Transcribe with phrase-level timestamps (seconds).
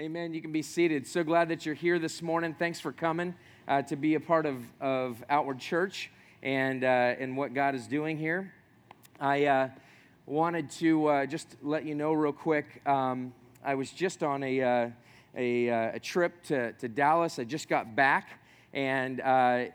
[0.00, 0.32] Amen.
[0.32, 1.06] You can be seated.
[1.06, 2.56] So glad that you're here this morning.
[2.58, 3.34] Thanks for coming
[3.68, 6.10] uh, to be a part of, of Outward Church
[6.42, 8.50] and, uh, and what God is doing here.
[9.20, 9.68] I uh,
[10.24, 12.80] wanted to uh, just let you know real quick.
[12.88, 14.90] Um, I was just on a, uh,
[15.36, 17.38] a, uh, a, trip to, to Dallas.
[17.38, 18.40] I just got back
[18.72, 19.70] and I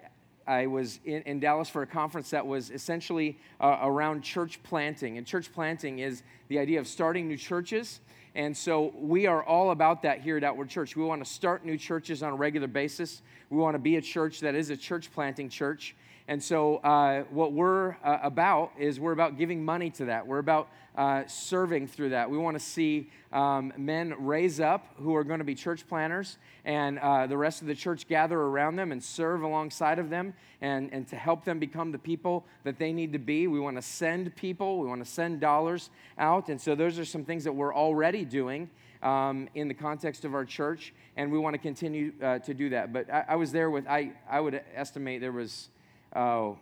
[0.48, 5.20] was in, in, Dallas for a conference that was essentially around church planting.
[5.20, 8.00] And church planting is the idea of starting new churches
[8.36, 10.98] and so we are all about that here at Outward Church.
[10.98, 13.22] We want to start new churches on a regular basis.
[13.50, 15.96] We want to be a church that is a church planting church.
[16.28, 20.26] And so, uh, what we're uh, about is we're about giving money to that.
[20.26, 22.32] We're about uh, serving through that.
[22.32, 26.40] We want to see um, men raise up who are going to be church planters
[26.64, 30.34] and uh, the rest of the church gather around them and serve alongside of them
[30.62, 33.46] and, and to help them become the people that they need to be.
[33.46, 36.50] We want to send people, we want to send dollars out.
[36.50, 38.70] And so, those are some things that we're already doing.
[39.04, 42.70] Um, in the context of our church, and we want to continue uh, to do
[42.70, 42.92] that.
[42.92, 45.70] But I, I was there with, I, I would estimate there was
[46.16, 46.58] oh,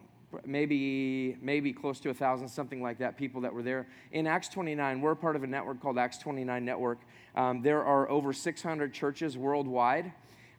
[0.46, 3.88] maybe maybe close to a thousand, something like that, people that were there.
[4.12, 7.00] In Acts 29, we're part of a network called Acts 29 Network.
[7.36, 10.12] Um, there are over 600 churches worldwide.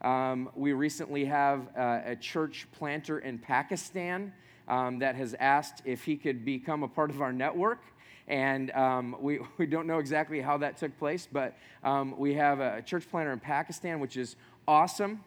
[0.02, 4.32] Um, we recently have uh, a church planter in Pakistan
[4.68, 7.80] um, that has asked if he could become a part of our network.
[8.26, 12.60] And um, we, we don't know exactly how that took place, but um, we have
[12.60, 15.20] a church planter in Pakistan, which is awesome.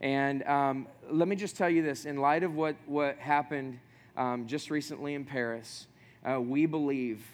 [0.00, 3.80] And um, let me just tell you this in light of what, what happened
[4.16, 5.86] um, just recently in Paris,
[6.28, 7.24] uh, we believe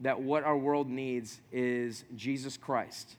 [0.00, 3.16] that what our world needs is Jesus Christ.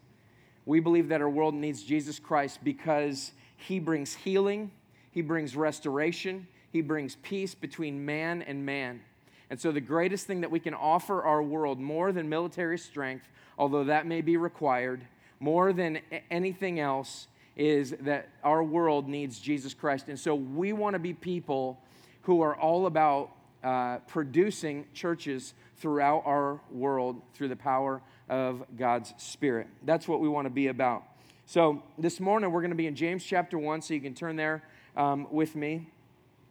[0.66, 4.72] We believe that our world needs Jesus Christ because he brings healing,
[5.11, 9.02] he brings restoration, he brings peace between man and man.
[9.50, 13.28] And so, the greatest thing that we can offer our world, more than military strength,
[13.58, 15.05] although that may be required,
[15.39, 17.28] more than anything else,
[17.62, 20.08] is that our world needs Jesus Christ.
[20.08, 21.80] And so we want to be people
[22.23, 23.30] who are all about
[23.64, 29.67] uh, producing churches throughout our world through the power of God's Spirit.
[29.83, 31.04] That's what we want to be about.
[31.45, 34.38] So this morning we're going to be in James chapter 1, so you can turn
[34.38, 34.64] there
[34.98, 35.88] um, with me.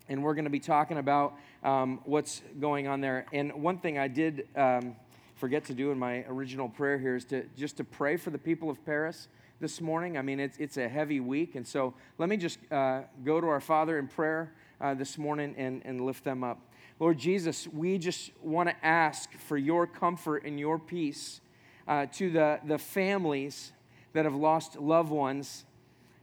[0.09, 1.35] And we're going to be talking about
[1.65, 3.27] um, what's going on there.
[3.33, 4.95] And one thing I did um,
[5.35, 8.39] forget to do in my original prayer here is to just to pray for the
[8.39, 9.27] people of Paris
[9.61, 10.17] this morning.
[10.17, 11.55] I mean, it's, it's a heavy week.
[11.55, 15.55] And so let me just uh, go to our Father in prayer uh, this morning
[15.59, 16.59] and, and lift them up.
[16.99, 21.41] Lord Jesus, we just want to ask for your comfort and your peace
[21.87, 23.73] uh, to the, the families
[24.15, 25.67] that have lost loved ones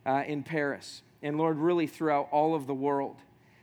[0.06, 1.04] uh, in Paris.
[1.22, 3.18] And Lord, really throughout all of the world.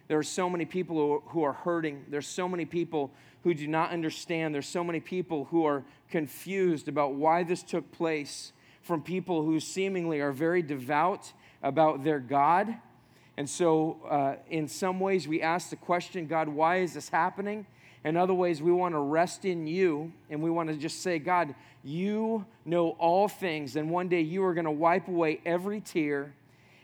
[0.07, 2.05] There are so many people who, who are hurting.
[2.09, 3.11] There's so many people
[3.43, 4.55] who do not understand.
[4.55, 8.53] There's so many people who are confused about why this took place
[8.85, 12.77] from people who seemingly are very devout about their God.
[13.37, 17.67] And so, uh, in some ways, we ask the question God, why is this happening?
[18.05, 21.19] In other ways, we want to rest in you and we want to just say,
[21.19, 25.81] God, you know all things, and one day you are going to wipe away every
[25.81, 26.35] tear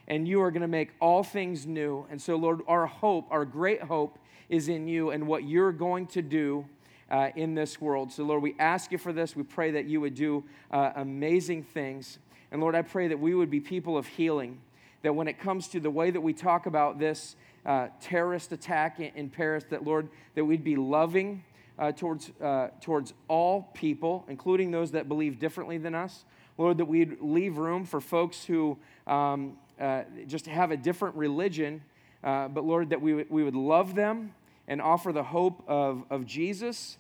[0.09, 2.05] and you are going to make all things new.
[2.11, 4.19] And so, Lord, our hope, our great hope,
[4.49, 6.67] is in you and what you're going to do
[7.11, 8.13] uh, in this world.
[8.13, 9.35] So, Lord, we ask you for this.
[9.35, 12.19] We pray that you would do uh, amazing things.
[12.53, 14.61] And, Lord, I pray that we would be people of healing,
[15.03, 19.01] that when it comes to the way that we talk about this uh, terrorist attack
[19.01, 21.45] in, in, Paris, that, Lord, that we'd be loving
[21.79, 26.25] uh, towards, uh, towards all people, including those that believe differently than us.
[26.59, 28.77] Lord, that we'd leave room for folks who
[29.07, 31.83] um, uh, just have a different religion,
[32.23, 34.35] but Lord, that we, we would love them
[34.71, 36.97] and offer the hope of, of Jesus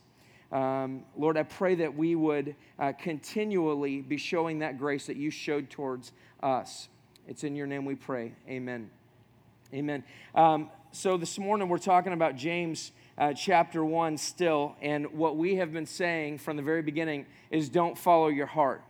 [0.52, 5.30] um, Lord, I pray that we would uh, continually be showing that grace that you
[5.30, 6.88] showed towards us.
[7.28, 8.32] It's in your name we pray.
[8.48, 8.90] Amen.
[9.72, 10.02] Amen.
[10.34, 15.56] Um, so this morning we're talking about James uh, chapter 1 still, and what we
[15.56, 18.82] have been saying from the very beginning is don't follow your heart.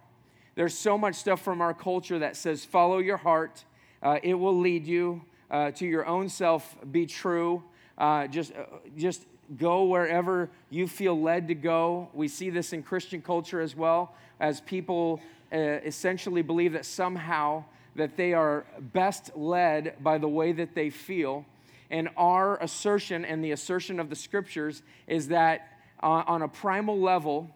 [0.55, 3.65] There's so much stuff from our culture that says follow your heart,
[4.03, 7.63] uh, it will lead you uh, to your own self, be true.
[8.01, 8.65] Uh, just, uh,
[8.97, 9.27] just
[9.59, 12.09] go wherever you feel led to go.
[12.15, 15.21] We see this in Christian culture as well, as people
[15.53, 17.65] uh, essentially believe that somehow
[17.97, 18.65] that they are
[18.95, 21.45] best led by the way that they feel.
[21.91, 25.69] And our assertion and the assertion of the scriptures is that
[26.03, 27.51] uh, on a primal level,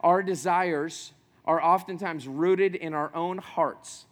[0.00, 1.12] our desires
[1.44, 4.06] are oftentimes rooted in our own hearts.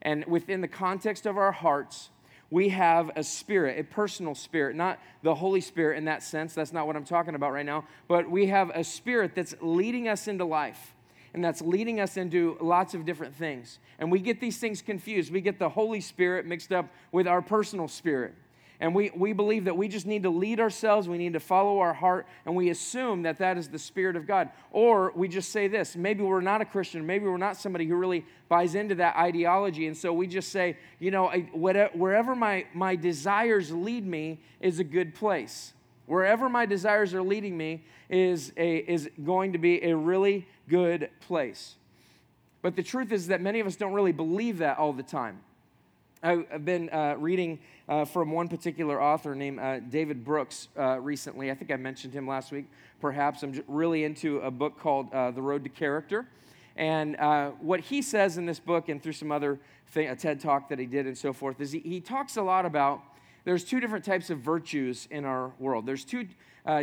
[0.00, 2.08] And within the context of our hearts,
[2.50, 6.54] we have a spirit, a personal spirit, not the Holy Spirit in that sense.
[6.54, 7.84] That's not what I'm talking about right now.
[8.06, 10.94] But we have a spirit that's leading us into life.
[11.36, 13.78] and that's leading us into lots of different things.
[13.98, 15.30] And we get these things confused.
[15.30, 18.34] We get the Holy Spirit mixed up with our personal spirit.
[18.80, 21.78] And we, we believe that we just need to lead ourselves, we need to follow
[21.78, 24.50] our heart, and we assume that that is the Spirit of God.
[24.70, 27.96] Or we just say this maybe we're not a Christian, maybe we're not somebody who
[27.96, 29.86] really buys into that ideology.
[29.86, 34.84] And so we just say, you know, wherever my, my desires lead me is a
[34.84, 35.72] good place.
[36.06, 41.10] Wherever my desires are leading me is, a, is going to be a really good
[41.20, 41.74] place.
[42.62, 45.40] But the truth is that many of us don't really believe that all the time.
[46.26, 51.52] I've been uh, reading uh, from one particular author named uh, David Brooks uh, recently.
[51.52, 52.64] I think I mentioned him last week.
[53.00, 56.26] Perhaps I'm really into a book called uh, The Road to Character.
[56.74, 60.40] And uh, what he says in this book and through some other thing, a TED
[60.40, 63.02] talk that he did and so forth is he, he talks a lot about
[63.44, 65.86] there's two different types of virtues in our world.
[65.86, 66.26] There's two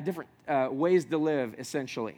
[0.06, 0.30] different
[0.72, 2.16] ways to live, essentially.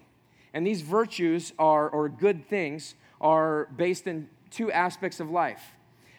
[0.54, 5.72] And these virtues are, or good things, are based in two aspects of life.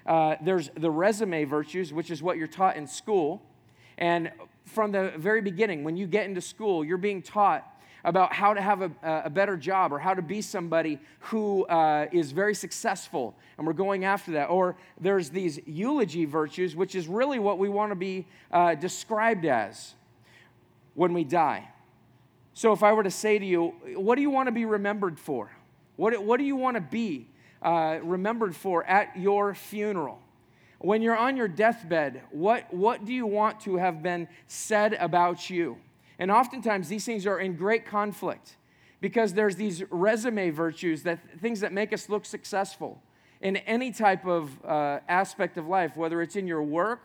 [0.06, 3.43] Uh, there's the resume virtues, which is what you're taught in school.
[3.99, 4.31] And
[4.64, 7.64] from the very beginning, when you get into school, you're being taught
[8.05, 8.91] about how to have a,
[9.25, 13.35] a better job or how to be somebody who uh, is very successful.
[13.58, 14.47] And we're going after that.
[14.47, 19.44] Or there's these eulogy virtues, which is really what we want to be uh, described
[19.44, 19.94] as
[20.94, 21.69] when we die.
[22.55, 25.19] So if I were to say to you, what do you want to be remembered
[25.19, 25.50] for?
[25.97, 27.29] What, what do you want to be?
[27.62, 30.20] Uh, remembered for at your funeral?
[30.79, 35.49] When you're on your deathbed, what, what do you want to have been said about
[35.49, 35.79] you?
[36.19, 38.56] And oftentimes these things are in great conflict
[39.00, 43.03] because there's these resume virtues, that things that make us look successful
[43.41, 47.02] in any type of uh, aspect of life, whether it's in your work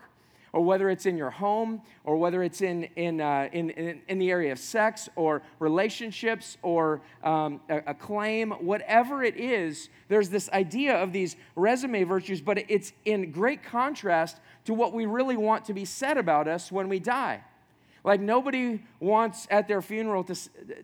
[0.52, 4.18] or whether it's in your home, or whether it's in, in, uh, in, in, in,
[4.18, 7.60] the area of sex or relationships or um,
[7.98, 13.62] claim, whatever it is, there's this idea of these resume virtues, but it's in great
[13.62, 17.42] contrast to what we really want to be said about us when we die.
[18.04, 20.34] Like nobody wants at their funeral to,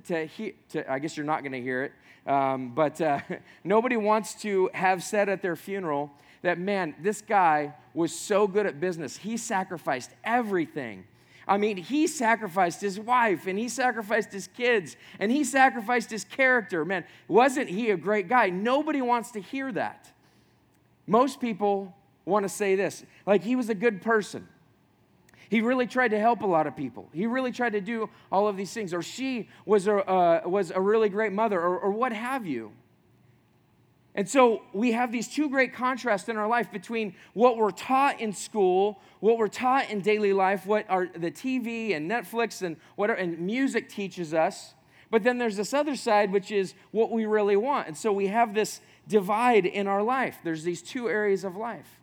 [0.07, 1.93] to hear, to, I guess you're not going to hear it,
[2.31, 3.21] um, but uh,
[3.65, 6.13] nobody wants to have said at their funeral,
[6.43, 9.17] that, man, this guy was so good at business.
[9.17, 11.05] He sacrificed everything.
[11.47, 16.25] I mean, he sacrificed his wife and he sacrificed his kids and he sacrificed his
[16.25, 16.85] character.
[16.85, 18.51] Man, wasn't he a great guy?
[18.51, 20.13] Nobody wants to hear that.
[21.07, 21.95] Most people
[22.27, 24.47] want to say this like, he was a good person.
[25.49, 27.09] He really tried to help a lot of people.
[27.13, 28.93] He really tried to do all of these things.
[28.93, 32.71] Or she was a, uh, was a really great mother, or, or what have you.
[34.19, 38.21] And so we have these two great contrasts in our life between what we're taught
[38.21, 42.77] in school, what we're taught in daily life, what our, the TV and Netflix and
[42.97, 44.75] whatever and music teaches us.
[45.09, 47.87] But then there's this other side, which is what we really want.
[47.87, 50.39] And so we have this divide in our life.
[50.43, 52.01] There's these two areas of life.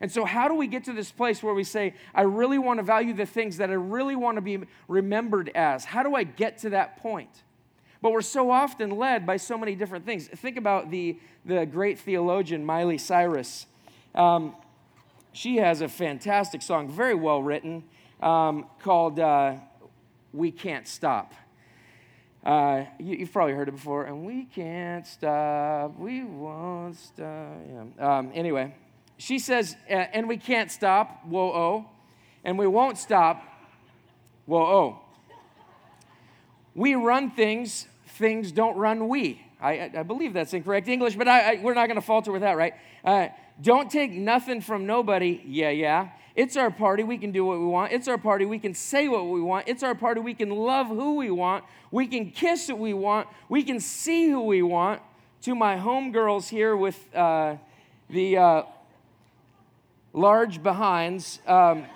[0.00, 2.78] And so, how do we get to this place where we say, I really want
[2.78, 5.84] to value the things that I really want to be remembered as?
[5.84, 7.42] How do I get to that point?
[8.00, 10.28] But we're so often led by so many different things.
[10.28, 13.66] Think about the, the great theologian Miley Cyrus.
[14.14, 14.54] Um,
[15.32, 17.84] she has a fantastic song, very well written,
[18.20, 19.54] um, called uh,
[20.32, 21.32] We Can't Stop.
[22.44, 24.04] Uh, you, have probably heard it before.
[24.04, 27.58] And we can't stop, we won't stop.
[27.68, 28.18] Yeah.
[28.18, 28.74] Um, anyway,
[29.16, 31.90] she says, and we can't stop, whoa, oh,
[32.44, 33.42] and we won't stop,
[34.46, 35.00] whoa, oh.
[36.74, 37.87] We run things,
[38.18, 39.40] things don't run we.
[39.60, 42.42] I, I believe that's incorrect English, but I, I, we're not going to falter with
[42.42, 42.74] that, right?
[43.04, 43.28] Uh,
[43.60, 45.42] don't take nothing from nobody.
[45.46, 46.10] Yeah, yeah.
[46.36, 47.02] It's our party.
[47.02, 47.92] We can do what we want.
[47.92, 48.44] It's our party.
[48.44, 49.66] We can say what we want.
[49.66, 50.20] It's our party.
[50.20, 51.64] We can love who we want.
[51.90, 53.26] We can kiss who we want.
[53.48, 55.02] We can see who we want.
[55.42, 57.56] To my homegirls here with uh,
[58.10, 58.62] the uh,
[60.12, 61.40] large behinds.
[61.46, 61.86] Um,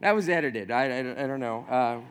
[0.00, 0.70] that was edited.
[0.70, 2.02] I, I, I don't know.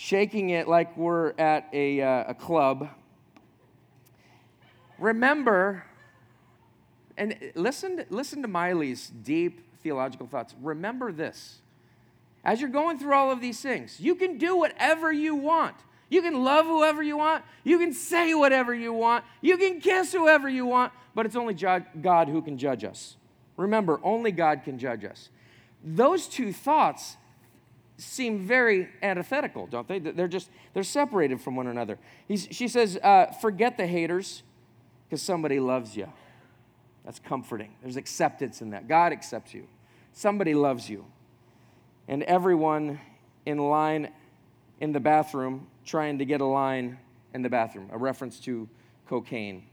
[0.00, 2.88] Shaking it like we're at a, uh, a club.
[4.96, 5.84] Remember,
[7.16, 10.54] and listen, listen to Miley's deep theological thoughts.
[10.62, 11.62] Remember this.
[12.44, 15.74] As you're going through all of these things, you can do whatever you want.
[16.10, 17.42] You can love whoever you want.
[17.64, 19.24] You can say whatever you want.
[19.40, 23.16] You can kiss whoever you want, but it's only God who can judge us.
[23.56, 25.28] Remember, only God can judge us.
[25.82, 27.16] Those two thoughts
[27.98, 29.98] seem very antithetical, don't they?
[29.98, 31.98] They're just, they're separated from one another.
[32.28, 34.44] He's, she says, uh, forget the haters
[35.08, 36.10] because somebody loves you.
[37.04, 37.74] That's comforting.
[37.82, 38.86] There's acceptance in that.
[38.86, 39.66] God accepts you.
[40.12, 41.04] Somebody loves you.
[42.06, 43.00] And everyone
[43.44, 44.10] in line
[44.80, 46.98] in the bathroom trying to get a line
[47.34, 48.68] in the bathroom, a reference to
[49.08, 49.64] cocaine.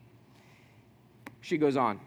[1.42, 2.00] She goes on.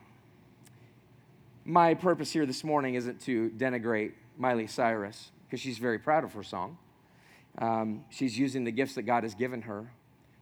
[1.64, 6.35] My purpose here this morning isn't to denigrate Miley Cyrus because she's very proud of
[6.35, 6.76] her song.
[7.59, 9.90] Um, she's using the gifts that God has given her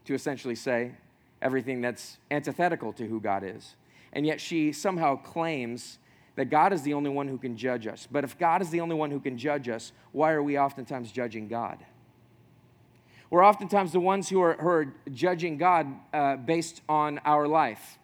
[0.06, 0.92] to essentially say
[1.40, 3.76] everything that's antithetical to who God is.
[4.12, 5.98] And yet she somehow claims
[6.34, 8.06] that God is the only one who can judge us.
[8.10, 11.12] But if God is the only one who can judge us, why are we oftentimes
[11.12, 11.78] judging God?
[13.30, 17.98] We're oftentimes the ones who are, who are judging God uh, based on our life.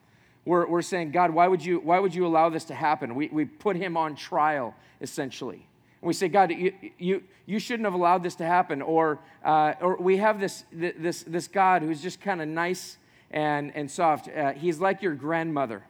[0.45, 3.15] We're, we're saying, God, why would, you, why would you allow this to happen?
[3.15, 5.67] We, we put him on trial, essentially.
[6.03, 8.83] And we say, God, you, you, you shouldn't have allowed this to happen.
[8.83, 12.99] Or, uh, or we have this, this, this God who's just kind of nice
[13.31, 14.29] and, and soft.
[14.29, 15.85] Uh, he's like your grandmother.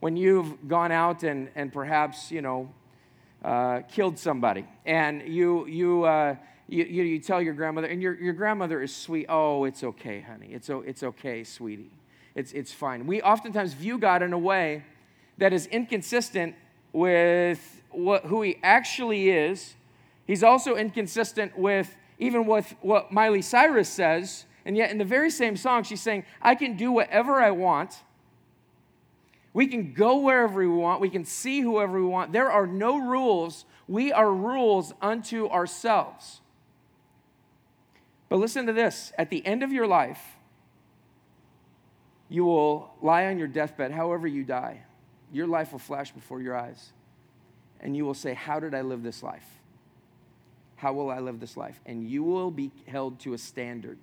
[0.00, 2.70] When you've gone out and, and perhaps, you know,
[3.44, 6.36] uh, killed somebody, and you, you, uh,
[6.68, 9.26] you, you, you, tell your grandmother, and your, your grandmother is sweet.
[9.28, 10.48] Oh, it's okay, honey.
[10.50, 11.90] It's, it's okay, sweetie.
[12.34, 13.06] It's, it's fine.
[13.06, 14.84] We oftentimes view God in a way
[15.38, 16.54] that is inconsistent
[16.92, 19.74] with what, who he actually is.
[20.26, 24.44] He's also inconsistent with even with what Miley Cyrus says.
[24.64, 28.02] And yet, in the very same song, she's saying, I can do whatever I want.
[29.52, 31.00] We can go wherever we want.
[31.00, 32.32] We can see whoever we want.
[32.32, 33.64] There are no rules.
[33.88, 36.40] We are rules unto ourselves.
[38.28, 40.36] But listen to this at the end of your life,
[42.28, 44.82] you will lie on your deathbed, however you die.
[45.32, 46.92] Your life will flash before your eyes.
[47.80, 49.46] And you will say, How did I live this life?
[50.76, 51.78] How will I live this life?
[51.84, 53.98] And you will be held to a standard.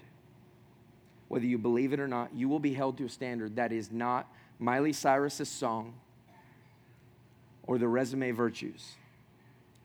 [1.28, 3.92] Whether you believe it or not, you will be held to a standard that is
[3.92, 5.96] not Miley Cyrus's song
[7.64, 8.94] or the resume virtues.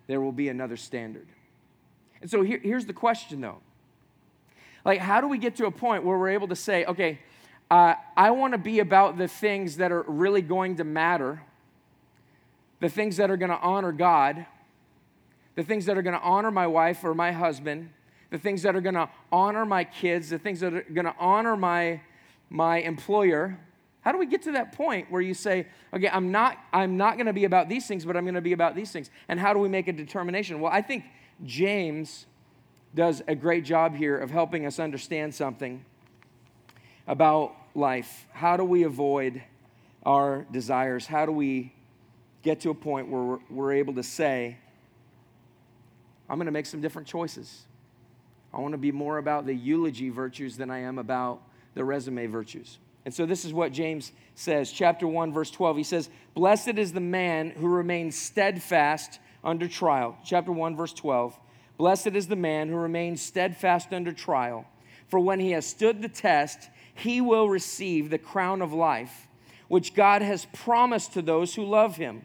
[0.06, 1.26] There will be another standard.
[2.20, 3.58] And so here, here's the question though.
[4.84, 7.20] Like, how do we get to a point where we're able to say, okay,
[7.70, 11.42] uh, I want to be about the things that are really going to matter,
[12.82, 14.44] the things that are going to honor God,
[15.54, 17.90] the things that are going to honor my wife or my husband,
[18.30, 21.14] the things that are going to honor my kids, the things that are going to
[21.16, 22.00] honor my,
[22.50, 23.56] my employer.
[24.00, 27.18] How do we get to that point where you say, okay, I'm not, I'm not
[27.18, 29.10] going to be about these things, but I'm going to be about these things?
[29.28, 30.60] And how do we make a determination?
[30.60, 31.04] Well, I think
[31.44, 32.26] James
[32.96, 35.84] does a great job here of helping us understand something
[37.06, 38.26] about life.
[38.32, 39.40] How do we avoid
[40.04, 41.06] our desires?
[41.06, 41.72] How do we
[42.42, 44.56] get to a point where we're, we're able to say,
[46.28, 47.62] I'm going to make some different choices?
[48.52, 51.42] I want to be more about the eulogy virtues than I am about
[51.74, 52.78] the resume virtues.
[53.04, 55.76] And so this is what James says, chapter 1, verse 12.
[55.76, 60.16] He says, Blessed is the man who remains steadfast under trial.
[60.24, 61.38] Chapter 1, verse 12.
[61.78, 64.66] Blessed is the man who remains steadfast under trial,
[65.08, 69.26] for when he has stood the test, he will receive the crown of life,
[69.68, 72.24] which God has promised to those who love him.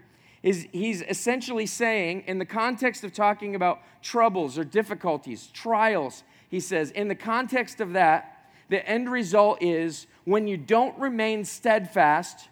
[0.43, 6.59] is he's essentially saying, in the context of talking about troubles or difficulties, trials, he
[6.59, 12.49] says, in the context of that, the end result is when you don't remain steadfast,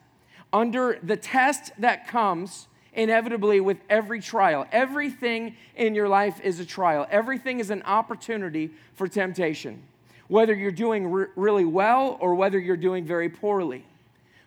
[0.52, 4.66] under the test that comes inevitably with every trial.
[4.72, 9.82] Everything in your life is a trial, everything is an opportunity for temptation.
[10.28, 13.86] Whether you're doing re- really well or whether you're doing very poorly.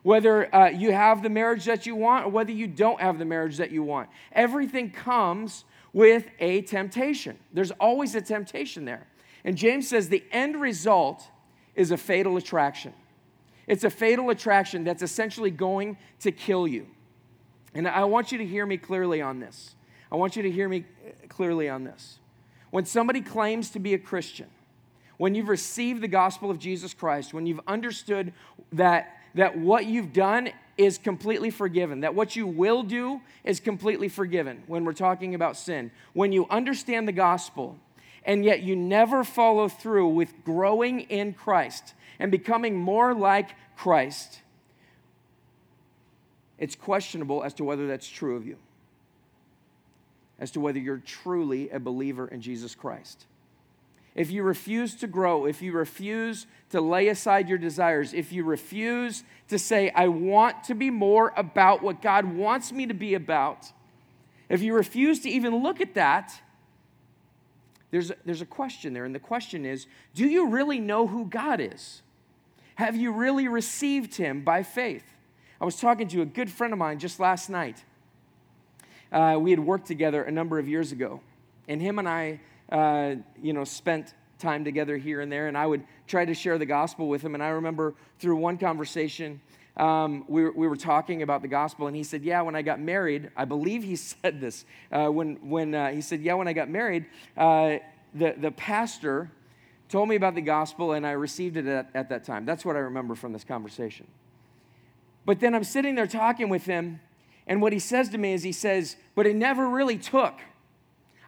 [0.03, 3.25] Whether uh, you have the marriage that you want or whether you don't have the
[3.25, 4.09] marriage that you want.
[4.33, 7.39] Everything comes with a temptation.
[7.53, 9.07] There's always a temptation there.
[9.45, 11.29] And James says the end result
[11.75, 12.93] is a fatal attraction.
[13.67, 16.87] It's a fatal attraction that's essentially going to kill you.
[17.75, 19.75] And I want you to hear me clearly on this.
[20.11, 20.85] I want you to hear me
[21.29, 22.19] clearly on this.
[22.71, 24.49] When somebody claims to be a Christian,
[25.17, 28.33] when you've received the gospel of Jesus Christ, when you've understood
[28.73, 34.09] that, that what you've done is completely forgiven, that what you will do is completely
[34.09, 37.77] forgiven when we're talking about sin, when you understand the gospel,
[38.25, 44.41] and yet you never follow through with growing in Christ, and becoming more like Christ,
[46.59, 48.57] it's questionable as to whether that's true of you,
[50.39, 53.27] as to whether you're truly a believer in Jesus Christ.
[54.15, 58.45] If you refuse to grow, if you refuse to lay aside your desires, if you
[58.45, 63.15] refuse to say, I want to be more about what God wants me to be
[63.15, 63.73] about,
[64.49, 66.33] if you refuse to even look at that,
[67.91, 69.05] there's a, there's a question there.
[69.05, 72.03] And the question is Do you really know who God is?
[72.77, 75.05] Have you really received Him by faith?
[75.61, 77.85] I was talking to a good friend of mine just last night.
[79.13, 81.21] Uh, we had worked together a number of years ago,
[81.69, 82.41] and him and I
[82.73, 86.59] uh, you know, spent time together here and there, and I would try to share
[86.59, 87.35] the gospel with him.
[87.35, 89.41] And I remember through one conversation,
[89.77, 92.63] um, we, were, we were talking about the gospel, and he said, Yeah, when I
[92.63, 94.65] got married, I believe he said this.
[94.91, 97.77] Uh, when when uh, he said, Yeah, when I got married, uh,
[98.15, 99.31] the, the pastor
[99.89, 102.47] told me about the gospel, and I received it at, at that time.
[102.47, 104.07] That's what I remember from this conversation.
[105.27, 107.01] But then I'm sitting there talking with him,
[107.47, 110.41] and what he says to me is, He says, But it never really took.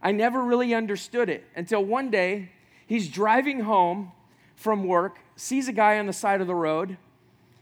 [0.04, 2.50] I never really understood it until one day
[2.86, 4.12] he's driving home
[4.54, 6.98] from work, sees a guy on the side of the road,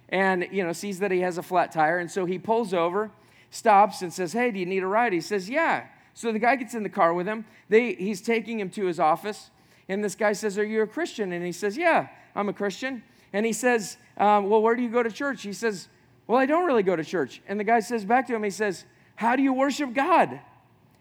[0.08, 3.12] and you know sees that he has a flat tire, and so he pulls over,
[3.50, 6.56] stops, and says, "Hey, do you need a ride?" He says, "Yeah." So the guy
[6.56, 7.46] gets in the car with him.
[7.70, 9.50] They, he's taking him to his office,
[9.88, 13.04] and this guy says, "Are you a Christian?" And he says, "Yeah, I'm a Christian."
[13.32, 15.88] And he says, um, "Well, where do you go to church?" He says,
[16.26, 18.50] "Well, I don't really go to church." And the guy says back to him, he
[18.50, 18.84] says,
[19.14, 20.40] "How do you worship God?"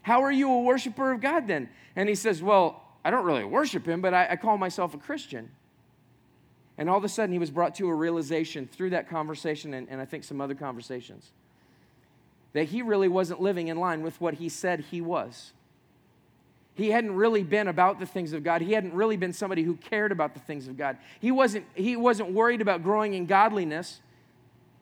[0.02, 1.68] How are you a worshiper of God then?
[1.96, 4.98] And he says, Well, I don't really worship him, but I, I call myself a
[4.98, 5.50] Christian.
[6.78, 9.88] And all of a sudden, he was brought to a realization through that conversation and,
[9.88, 11.30] and I think some other conversations
[12.52, 15.52] that he really wasn't living in line with what he said he was.
[16.74, 18.62] He hadn't really been about the things of God.
[18.62, 20.96] He hadn't really been somebody who cared about the things of God.
[21.20, 24.00] He wasn't, he wasn't worried about growing in godliness.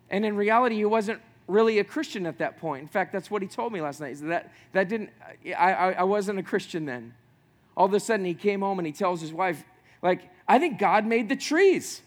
[0.08, 2.82] And in reality, he wasn't really a Christian at that point.
[2.82, 4.16] In fact, that's what he told me last night.
[4.22, 5.10] That, that didn't,
[5.46, 7.14] I, I, I wasn't a Christian then.
[7.76, 9.64] All of a sudden, he came home and he tells his wife,
[10.02, 12.02] like, I think God made the trees.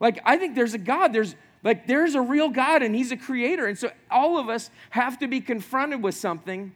[0.00, 1.12] Like, I think there's a God.
[1.12, 3.66] There's, like, there's a real God and he's a creator.
[3.66, 6.72] And so all of us have to be confronted with something,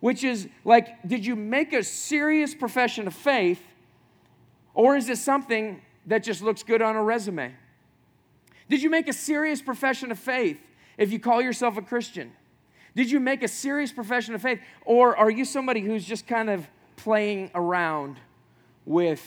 [0.00, 3.62] which is like, did you make a serious profession of faith
[4.74, 7.52] or is this something that just looks good on a resume?
[8.68, 10.60] Did you make a serious profession of faith?
[10.98, 12.32] If you call yourself a Christian?
[12.94, 14.60] Did you make a serious profession of faith?
[14.84, 18.18] Or are you somebody who's just kind of playing around
[18.84, 19.22] with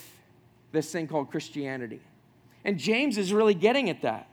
[0.74, 2.02] this thing called Christianity?
[2.66, 4.28] And James is really getting at that.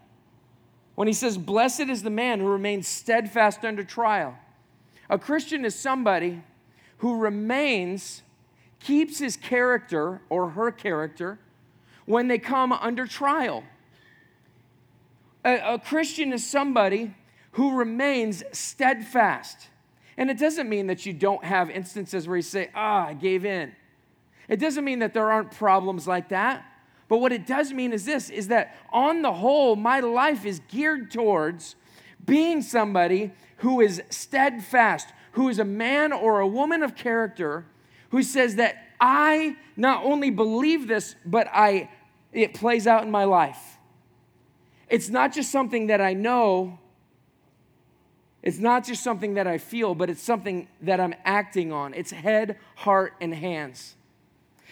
[0.96, 4.36] When he says, Blessed is the man who remains steadfast under trial.
[5.08, 6.42] A Christian is somebody
[6.98, 8.22] who remains,
[8.80, 11.38] keeps his character or her character
[12.04, 13.62] when they come under trial.
[15.44, 17.14] A, a Christian is somebody
[17.58, 19.66] who remains steadfast.
[20.16, 23.44] And it doesn't mean that you don't have instances where you say, ah, I gave
[23.44, 23.74] in.
[24.48, 26.64] It doesn't mean that there aren't problems like that.
[27.08, 30.60] But what it does mean is this is that on the whole, my life is
[30.68, 31.74] geared towards
[32.24, 37.66] being somebody who is steadfast, who is a man or a woman of character,
[38.10, 41.90] who says that I not only believe this, but I
[42.32, 43.78] it plays out in my life.
[44.88, 46.78] It's not just something that I know,
[48.42, 51.92] it's not just something that I feel, but it's something that I'm acting on.
[51.94, 53.94] It's head, heart, and hands.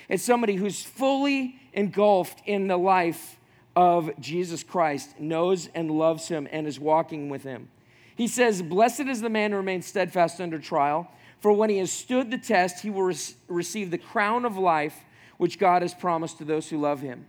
[0.08, 3.38] It's somebody who's fully engulfed in the life
[3.74, 7.68] of Jesus Christ, knows and loves him, and is walking with him.
[8.14, 11.92] He says, Blessed is the man who remains steadfast under trial, for when he has
[11.92, 13.12] stood the test, he will
[13.48, 15.04] receive the crown of life
[15.36, 17.26] which God has promised to those who love him.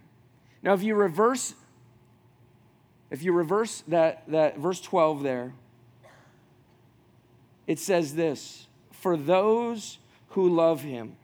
[0.64, 1.54] Now, if you reverse,
[3.12, 5.54] if you reverse that, that verse 12 there,
[7.68, 10.00] it says this For those
[10.30, 11.18] who love him,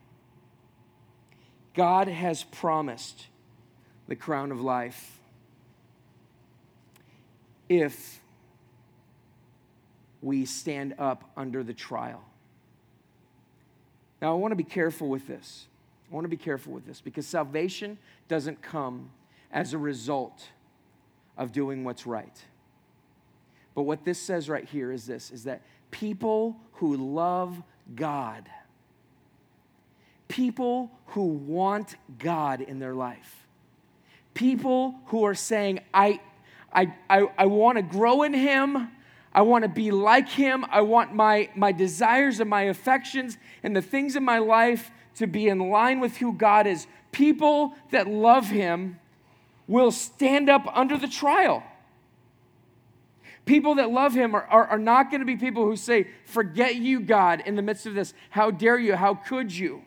[1.73, 3.27] God has promised
[4.08, 5.19] the crown of life.
[7.69, 8.21] If
[10.21, 12.23] we stand up under the trial.
[14.21, 15.67] Now, I want to be careful with this.
[16.10, 17.97] I want to be careful with this because salvation
[18.29, 19.10] doesn't come
[19.51, 20.47] as a result
[21.38, 22.41] of doing what's right.
[23.75, 25.62] But what this says right here is this is that
[25.93, 27.62] people who love
[27.95, 28.49] God,
[30.27, 33.45] people who want God in their life,
[34.34, 36.19] people who are saying, I,
[36.73, 38.89] I, I, I want to grow in Him.
[39.36, 40.63] I want to be like him.
[40.69, 45.25] I want my, my desires and my affections and the things in my life to
[45.25, 46.86] be in line with who God is.
[47.12, 48.99] People that love him
[49.67, 51.63] will stand up under the trial.
[53.45, 56.75] People that love him are, are, are not going to be people who say, Forget
[56.75, 58.13] you, God, in the midst of this.
[58.29, 58.95] How dare you?
[58.95, 59.82] How could you?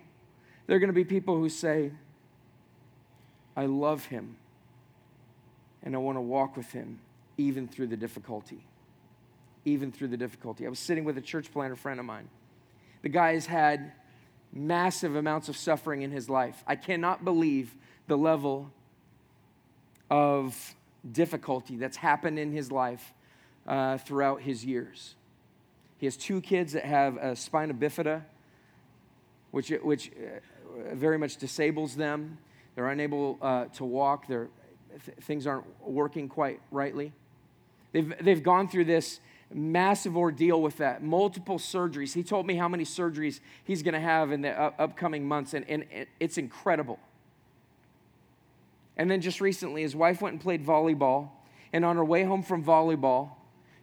[0.67, 1.93] They're going to be people who say,
[3.57, 4.37] I love him
[5.83, 6.99] and I want to walk with him
[7.39, 8.67] even through the difficulty.
[9.65, 10.67] Even through the difficulty.
[10.67, 12.29] I was sitting with a church planter friend of mine.
[13.03, 13.93] The guy has had
[14.53, 16.63] massive amounts of suffering in his life.
[16.67, 17.75] I cannot believe
[18.07, 18.71] the level
[20.11, 20.75] of
[21.11, 23.13] difficulty that's happened in his life
[23.67, 25.15] uh, throughout his years.
[25.99, 28.23] He has two kids that have spina bifida,
[29.51, 32.39] which, which uh, very much disables them.
[32.75, 34.27] They're unable uh, to walk.
[34.29, 34.49] They're,
[35.05, 37.13] th- things aren't working quite rightly.
[37.93, 42.13] They've, they've gone through this massive ordeal with that, multiple surgeries.
[42.13, 45.65] He told me how many surgeries he's going to have in the upcoming months, and,
[45.69, 45.87] and
[46.21, 46.99] it's incredible.
[48.97, 51.31] And then just recently, his wife went and played volleyball,
[51.73, 53.31] and on her way home from volleyball,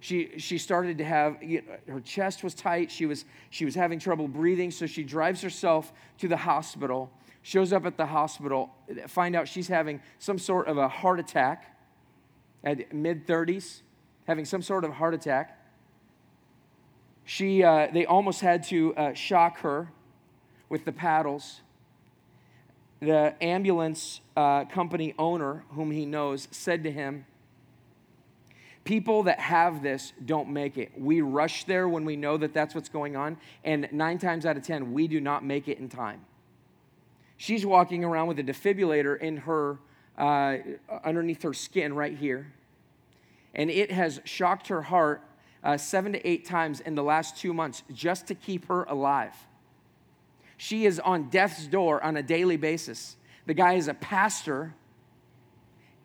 [0.03, 2.91] she, she started to have you know, her chest was tight.
[2.91, 7.09] She was she was having trouble breathing so she drives herself to the hospital
[7.41, 8.69] shows up at the hospital
[9.07, 11.77] find out she's having some sort of a heart attack
[12.65, 13.81] at mid 30s
[14.25, 15.57] having some sort of heart attack.
[17.23, 19.89] She uh, they almost had to uh, shock her
[20.67, 21.61] with the paddles.
[22.99, 27.25] The ambulance uh, company owner whom he knows said to him
[28.83, 30.91] People that have this don't make it.
[30.97, 34.57] We rush there when we know that that's what's going on, and nine times out
[34.57, 36.25] of 10, we do not make it in time.
[37.37, 39.79] She's walking around with a defibrillator in her,
[40.17, 40.57] uh,
[41.03, 42.51] underneath her skin right here,
[43.55, 45.21] and it has shocked her heart
[45.63, 49.35] uh, seven to eight times in the last two months just to keep her alive.
[50.57, 53.15] She is on death's door on a daily basis.
[53.45, 54.73] The guy is a pastor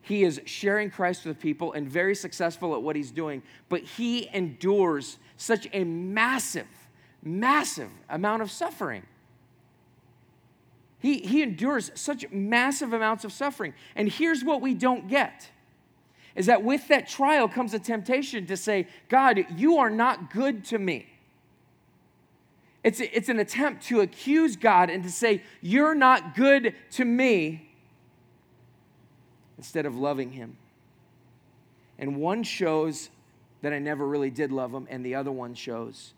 [0.09, 4.27] he is sharing Christ with people and very successful at what he's doing, but he
[4.33, 6.67] endures such a massive,
[7.23, 9.03] massive amount of suffering.
[10.99, 13.75] He, he endures such massive amounts of suffering.
[13.95, 15.51] And here's what we don't get
[16.35, 20.65] is that with that trial comes a temptation to say, God, you are not good
[20.67, 21.07] to me.
[22.83, 27.68] It's, it's an attempt to accuse God and to say, You're not good to me
[29.59, 30.57] instead of loving him.
[31.99, 33.11] And one shows
[33.61, 36.15] that I never really did love him, and the other one shows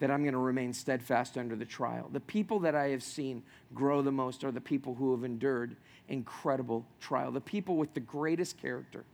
[0.00, 2.08] that I'm going to remain steadfast under the trial.
[2.12, 3.42] The people that I have seen
[3.74, 5.76] grow the most are the people who have endured
[6.08, 7.30] incredible trial.
[7.30, 9.04] The people with the greatest character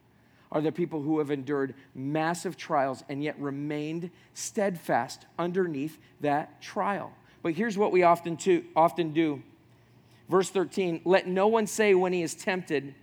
[0.52, 7.12] are the people who have endured massive trials and yet remained steadfast underneath that trial.
[7.42, 9.42] But here's what we often, to, often do
[10.28, 12.94] Verse 13 Let no one say when he is tempted,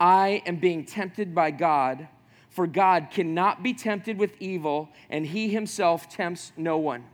[0.00, 2.08] I am being tempted by God,
[2.50, 7.04] for God cannot be tempted with evil, and he himself tempts no one.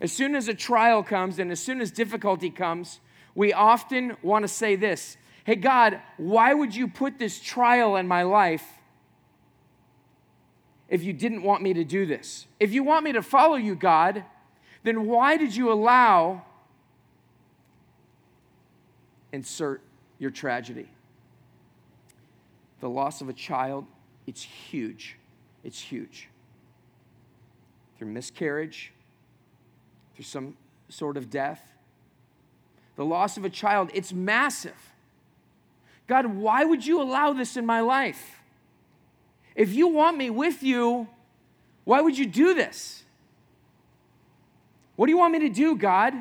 [0.00, 3.00] As soon as a trial comes and as soon as difficulty comes,
[3.34, 8.06] we often want to say this Hey, God, why would you put this trial in
[8.06, 8.64] my life
[10.88, 12.46] if you didn't want me to do this?
[12.60, 14.24] If you want me to follow you, God,
[14.82, 16.44] then why did you allow
[19.32, 19.82] insert
[20.18, 20.88] your tragedy.
[22.80, 23.86] The loss of a child,
[24.26, 25.16] it's huge.
[25.64, 26.28] It's huge.
[27.98, 28.92] Through miscarriage,
[30.14, 30.56] through some
[30.88, 31.72] sort of death.
[32.96, 34.92] The loss of a child, it's massive.
[36.06, 38.40] God, why would you allow this in my life?
[39.54, 41.08] If you want me with you,
[41.84, 43.02] why would you do this?
[44.96, 46.14] What do you want me to do, God?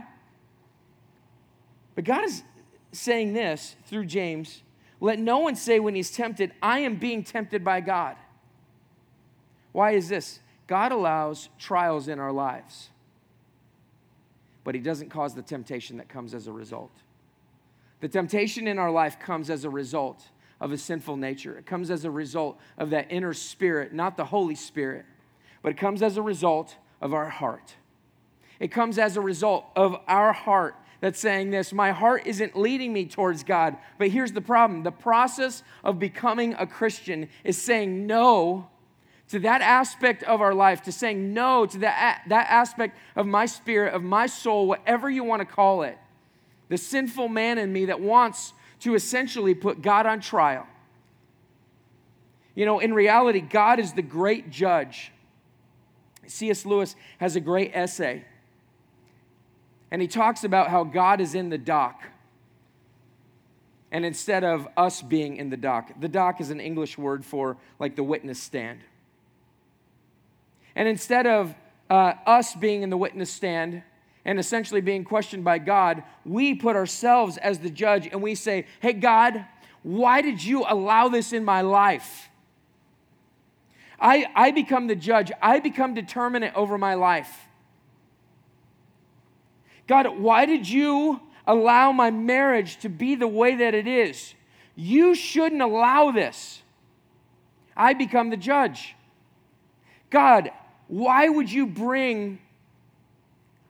[1.95, 2.43] But God is
[2.91, 4.61] saying this through James
[4.99, 8.15] let no one say when he's tempted, I am being tempted by God.
[9.71, 10.39] Why is this?
[10.65, 12.89] God allows trials in our lives,
[14.63, 16.91] but he doesn't cause the temptation that comes as a result.
[17.99, 20.23] The temptation in our life comes as a result
[20.59, 21.57] of a sinful nature.
[21.57, 25.05] It comes as a result of that inner spirit, not the Holy Spirit,
[25.61, 27.75] but it comes as a result of our heart.
[28.59, 32.93] It comes as a result of our heart that's saying this My heart isn't leading
[32.93, 33.77] me towards God.
[33.97, 38.69] But here's the problem the process of becoming a Christian is saying no
[39.29, 43.45] to that aspect of our life, to saying no to that, that aspect of my
[43.45, 45.97] spirit, of my soul, whatever you want to call it.
[46.69, 50.65] The sinful man in me that wants to essentially put God on trial.
[52.55, 55.11] You know, in reality, God is the great judge.
[56.25, 56.65] C.S.
[56.65, 58.25] Lewis has a great essay
[59.91, 62.01] and he talks about how God is in the dock.
[63.91, 67.57] And instead of us being in the dock, the dock is an English word for
[67.79, 68.79] like the witness stand.
[70.75, 71.55] And instead of
[71.89, 73.81] uh, us being in the witness stand
[74.25, 78.65] and essentially being questioned by God, we put ourselves as the judge and we say,
[78.81, 79.45] Hey, God,
[79.83, 82.29] why did you allow this in my life?
[83.99, 87.46] I, I become the judge, I become determinate over my life.
[89.87, 94.35] God, why did you allow my marriage to be the way that it is?
[94.75, 96.61] You shouldn't allow this.
[97.75, 98.95] I become the judge.
[100.09, 100.51] God,
[100.87, 102.39] why would you bring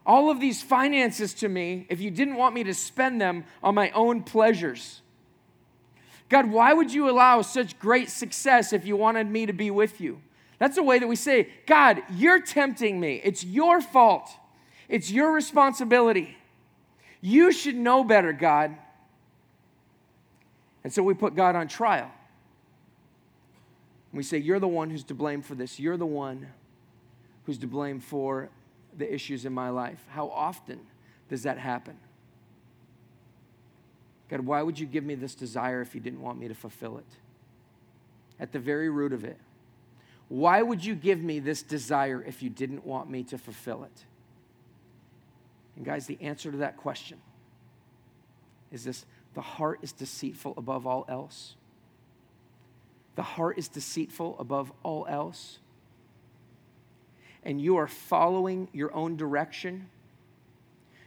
[0.05, 3.75] all of these finances to me if you didn't want me to spend them on
[3.75, 5.01] my own pleasures?
[6.29, 10.01] God, why would you allow such great success if you wanted me to be with
[10.01, 10.21] you?
[10.59, 13.21] That's the way that we say, God, you're tempting me.
[13.23, 14.29] It's your fault.
[14.89, 16.37] It's your responsibility.
[17.21, 18.75] You should know better, God.
[20.83, 22.11] And so we put God on trial.
[24.13, 25.79] We say, You're the one who's to blame for this.
[25.79, 26.47] You're the one
[27.45, 28.49] who's to blame for
[28.97, 30.03] the issues in my life.
[30.09, 30.79] How often
[31.29, 31.97] does that happen?
[34.29, 36.97] God, why would you give me this desire if you didn't want me to fulfill
[36.97, 37.05] it?
[38.39, 39.37] At the very root of it,
[40.29, 44.05] why would you give me this desire if you didn't want me to fulfill it?
[45.77, 47.19] And, guys, the answer to that question
[48.71, 51.55] is this the heart is deceitful above all else.
[53.15, 55.59] The heart is deceitful above all else.
[57.43, 59.89] And you are following your own direction.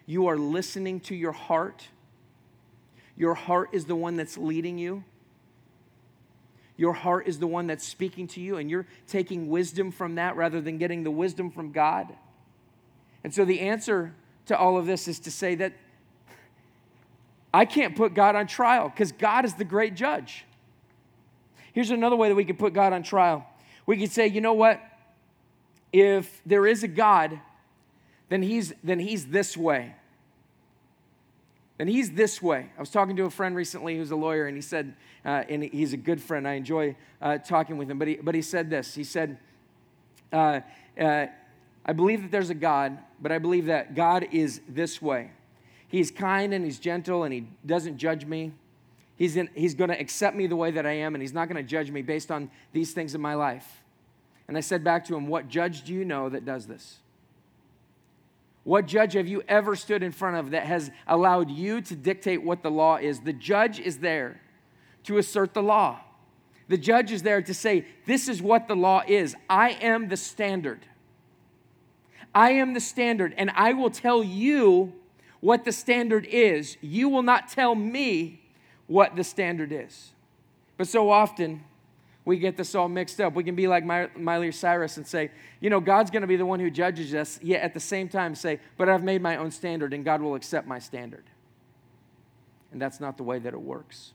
[0.06, 1.88] You are listening to your heart.
[3.16, 5.04] Your heart is the one that's leading you.
[6.76, 10.36] Your heart is the one that's speaking to you, and you're taking wisdom from that
[10.36, 12.16] rather than getting the wisdom from God.
[13.22, 14.14] And so the answer
[14.50, 15.72] to all of this is to say that
[17.54, 20.44] I can't put God on trial because God is the great judge.
[21.72, 23.46] Here's another way that we could put God on trial.
[23.86, 24.80] We could say, you know what?
[25.92, 27.40] If there is a God,
[28.28, 29.94] then he's, then he's this way.
[31.78, 32.70] Then he's this way.
[32.76, 35.62] I was talking to a friend recently who's a lawyer, and he said, uh, and
[35.62, 36.46] he's a good friend.
[36.46, 38.94] I enjoy uh, talking with him, but he, but he said this.
[38.94, 39.38] He said,
[40.32, 40.60] uh,
[41.00, 41.26] uh
[41.84, 45.30] I believe that there's a God, but I believe that God is this way.
[45.88, 48.52] He's kind and he's gentle and he doesn't judge me.
[49.16, 51.62] He's, he's going to accept me the way that I am and he's not going
[51.62, 53.82] to judge me based on these things in my life.
[54.46, 56.98] And I said back to him, What judge do you know that does this?
[58.64, 62.42] What judge have you ever stood in front of that has allowed you to dictate
[62.42, 63.20] what the law is?
[63.20, 64.40] The judge is there
[65.04, 66.00] to assert the law.
[66.68, 69.34] The judge is there to say, This is what the law is.
[69.48, 70.86] I am the standard.
[72.34, 74.92] I am the standard, and I will tell you
[75.40, 76.76] what the standard is.
[76.80, 78.42] You will not tell me
[78.86, 80.10] what the standard is.
[80.76, 81.64] But so often,
[82.24, 83.34] we get this all mixed up.
[83.34, 86.46] We can be like Miley Cyrus and say, you know, God's going to be the
[86.46, 89.50] one who judges us, yet at the same time say, but I've made my own
[89.50, 91.24] standard and God will accept my standard.
[92.72, 94.12] And that's not the way that it works.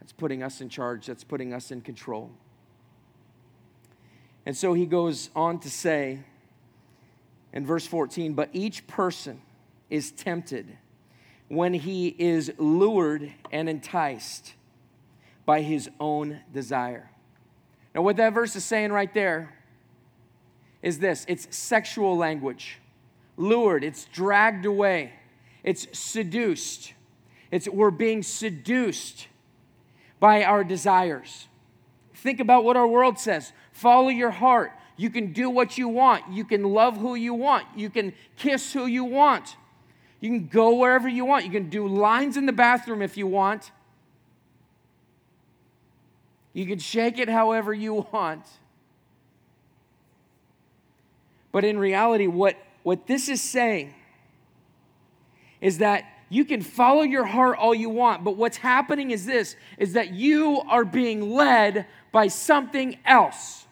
[0.00, 2.30] That's putting us in charge, that's putting us in control.
[4.46, 6.20] And so he goes on to say,
[7.54, 9.40] in verse 14, but each person
[9.88, 10.76] is tempted
[11.48, 14.54] when he is lured and enticed
[15.46, 17.08] by his own desire.
[17.94, 19.54] Now, what that verse is saying right there
[20.82, 22.80] is this it's sexual language.
[23.36, 25.12] Lured, it's dragged away,
[25.62, 26.92] it's seduced.
[27.50, 29.28] It's we're being seduced
[30.18, 31.46] by our desires.
[32.14, 36.24] Think about what our world says follow your heart, you can do what you want.
[36.30, 37.66] You can love who you want.
[37.76, 39.56] You can kiss who you want.
[40.20, 41.44] You can go wherever you want.
[41.44, 43.72] You can do lines in the bathroom if you want.
[46.52, 48.44] You can shake it however you want.
[51.50, 53.92] But in reality, what, what this is saying
[55.60, 59.56] is that you can follow your heart all you want, but what's happening is this
[59.78, 63.66] is that you are being led by something else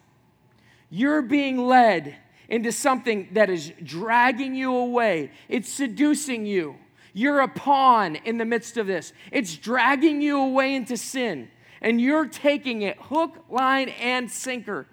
[0.93, 2.15] you're being led
[2.47, 6.75] into something that is dragging you away, it's seducing you.
[7.13, 9.11] You're a pawn in the midst of this.
[9.31, 11.49] It's dragging you away into sin,
[11.81, 14.85] and you're taking it hook, line, and sinker.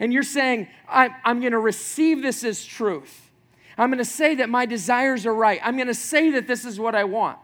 [0.00, 3.30] And you're saying, I'm, I'm going to receive this as truth.
[3.78, 5.60] I'm going to say that my desires are right.
[5.62, 7.38] I'm going to say that this is what I want.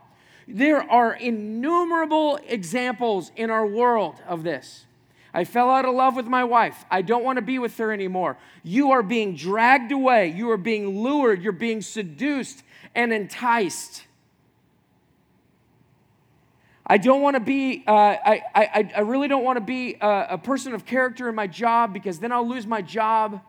[0.49, 4.87] There are innumerable examples in our world of this.
[5.35, 6.85] I fell out of love with my wife.
[6.91, 8.37] I don't want to be with her anymore.
[8.63, 10.29] You are being dragged away.
[10.29, 11.43] You are being lured.
[11.43, 12.63] You're being seduced
[12.95, 14.05] and enticed.
[16.87, 20.27] I don't want to be, uh, I, I, I really don't want to be a,
[20.31, 23.41] a person of character in my job because then I'll lose my job.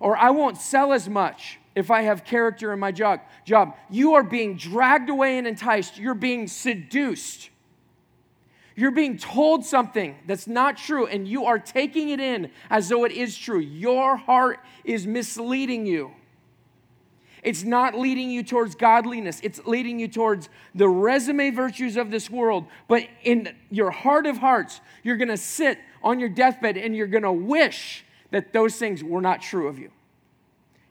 [0.00, 3.20] Or I won't sell as much if I have character in my job.
[3.46, 3.74] job.
[3.88, 5.96] You are being dragged away and enticed.
[5.96, 7.48] You're being seduced
[8.76, 13.04] You're being told something that's not true, and you are taking it in as though
[13.04, 13.58] it is true.
[13.58, 16.12] Your heart is misleading you.
[17.42, 22.28] It's not leading you towards godliness, it's leading you towards the resume virtues of this
[22.28, 22.66] world.
[22.86, 27.32] But in your heart of hearts, you're gonna sit on your deathbed and you're gonna
[27.32, 29.90] wish that those things were not true of you.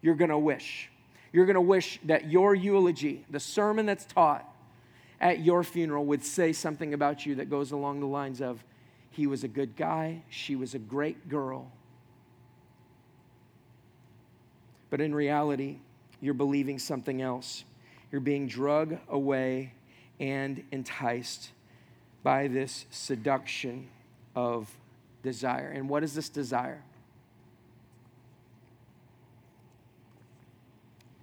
[0.02, 0.90] You're gonna wish.
[1.34, 4.50] You're gonna wish that your eulogy, the sermon that's taught,
[5.20, 8.64] at your funeral would say something about you that goes along the lines of,
[9.12, 11.72] he was a good guy, she was a great girl.
[14.90, 15.78] But in reality,
[16.22, 17.64] you're believing something else.
[18.12, 19.74] You're being drug away
[20.20, 21.52] and enticed
[22.24, 23.88] by this seduction
[24.36, 24.70] of
[25.24, 25.70] desire.
[25.70, 26.82] And what is this desire?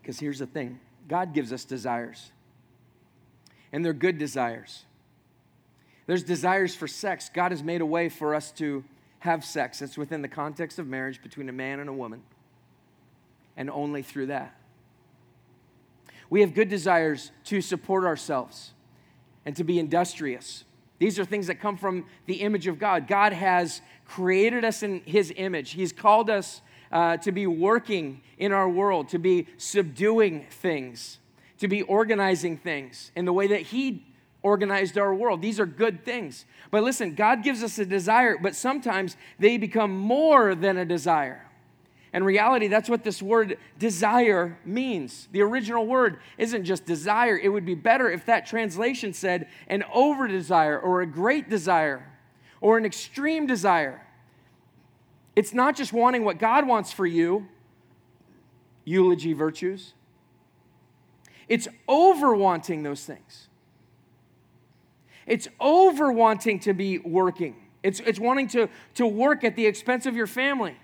[0.00, 2.30] Because here's the thing God gives us desires
[3.72, 4.84] and they're good desires.
[6.06, 7.30] There's desires for sex.
[7.32, 8.84] God has made a way for us to
[9.20, 9.80] have sex.
[9.80, 12.22] It's within the context of marriage between a man and a woman,
[13.56, 14.54] and only through that.
[16.28, 18.72] We have good desires to support ourselves
[19.44, 20.64] and to be industrious.
[20.98, 23.06] These are things that come from the image of God.
[23.06, 28.52] God has created us in His image, He's called us uh, to be working in
[28.52, 31.18] our world, to be subduing things
[31.62, 34.04] to be organizing things in the way that He
[34.42, 35.40] organized our world.
[35.40, 36.44] These are good things.
[36.72, 41.48] But listen, God gives us a desire, but sometimes they become more than a desire.
[42.12, 45.28] In reality, that's what this word desire means.
[45.30, 47.38] The original word isn't just desire.
[47.38, 52.10] It would be better if that translation said an over desire or a great desire
[52.60, 54.04] or an extreme desire.
[55.36, 57.46] It's not just wanting what God wants for you,
[58.84, 59.94] eulogy virtues.
[61.52, 63.48] It's over wanting those things.
[65.26, 67.56] It's over wanting to be working.
[67.82, 70.74] It's, it's wanting to, to work at the expense of your family.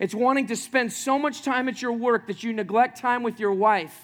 [0.00, 3.38] It's wanting to spend so much time at your work that you neglect time with
[3.38, 3.96] your wife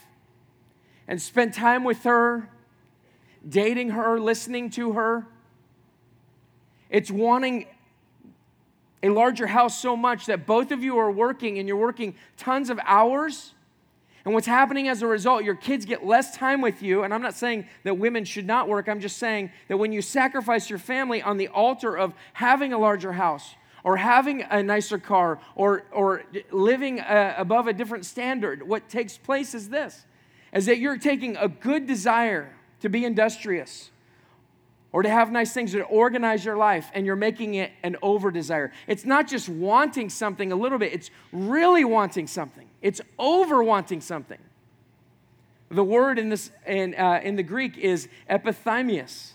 [1.08, 2.48] and spend time with her,
[3.48, 5.26] dating her, listening to her.
[6.88, 7.66] It's wanting
[9.02, 12.70] a larger house so much that both of you are working and you're working tons
[12.70, 13.54] of hours
[14.28, 17.02] and what's happening as a result, your kids get less time with you.
[17.02, 20.02] And I'm not saying that women should not work, I'm just saying that when you
[20.02, 24.98] sacrifice your family on the altar of having a larger house, or having a nicer
[24.98, 30.04] car, or, or living uh, above a different standard, what takes place is this
[30.52, 33.90] is that you're taking a good desire to be industrious
[34.92, 38.30] or to have nice things to organize your life and you're making it an over
[38.30, 38.72] desire.
[38.86, 42.67] It's not just wanting something a little bit, it's really wanting something.
[42.80, 44.38] It's over wanting something.
[45.70, 49.32] The word in, this, in, uh, in the Greek is epithymius.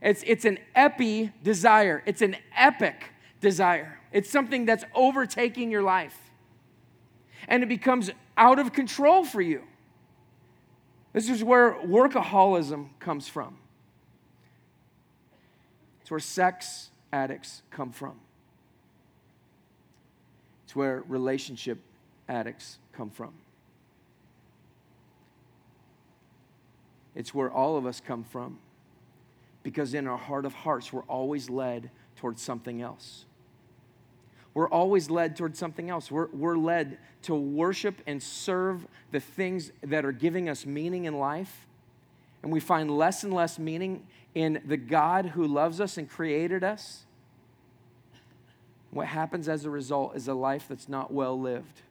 [0.00, 3.98] It's, it's an epi desire, it's an epic desire.
[4.12, 6.16] It's something that's overtaking your life.
[7.48, 9.62] And it becomes out of control for you.
[11.12, 13.56] This is where workaholism comes from.
[16.00, 18.14] It's where sex addicts come from.
[20.64, 21.78] It's where relationship
[22.28, 23.32] addicts come from.
[27.14, 28.58] It's where all of us come from
[29.62, 33.24] because in our heart of hearts, we're always led towards something else.
[34.52, 36.10] We're always led towards something else.
[36.10, 41.18] We're, we're led to worship and serve the things that are giving us meaning in
[41.18, 41.66] life.
[42.42, 46.62] And we find less and less meaning in the God who loves us and created
[46.62, 47.04] us,
[48.90, 51.82] what happens as a result is a life that's not well lived.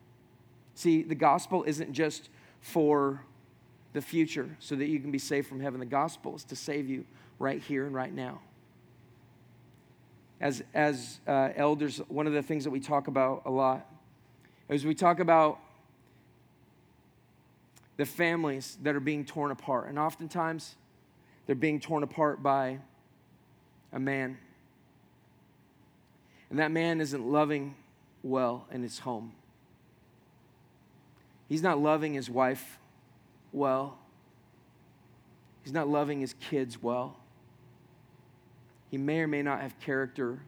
[0.76, 2.30] See, the gospel isn't just
[2.62, 3.22] for
[3.94, 5.80] the future so that you can be saved from heaven.
[5.80, 7.06] The gospel is to save you
[7.40, 8.42] right here and right now.
[10.42, 13.88] As, as uh, elders, one of the things that we talk about a lot
[14.68, 15.60] is we talk about
[17.98, 19.88] the families that are being torn apart.
[19.88, 20.76] And oftentimes,
[21.46, 22.80] they're being torn apart by
[23.92, 24.38] a man.
[26.50, 27.76] And that man isn't loving
[28.24, 29.34] well in his home.
[31.54, 32.79] He's not loving his wife
[33.51, 33.99] well.
[35.62, 37.19] He's not loving his kids well.
[38.89, 40.39] He may or may not have character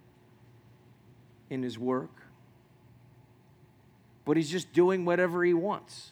[1.51, 2.09] in his work,
[4.25, 6.09] but he's just doing whatever he wants.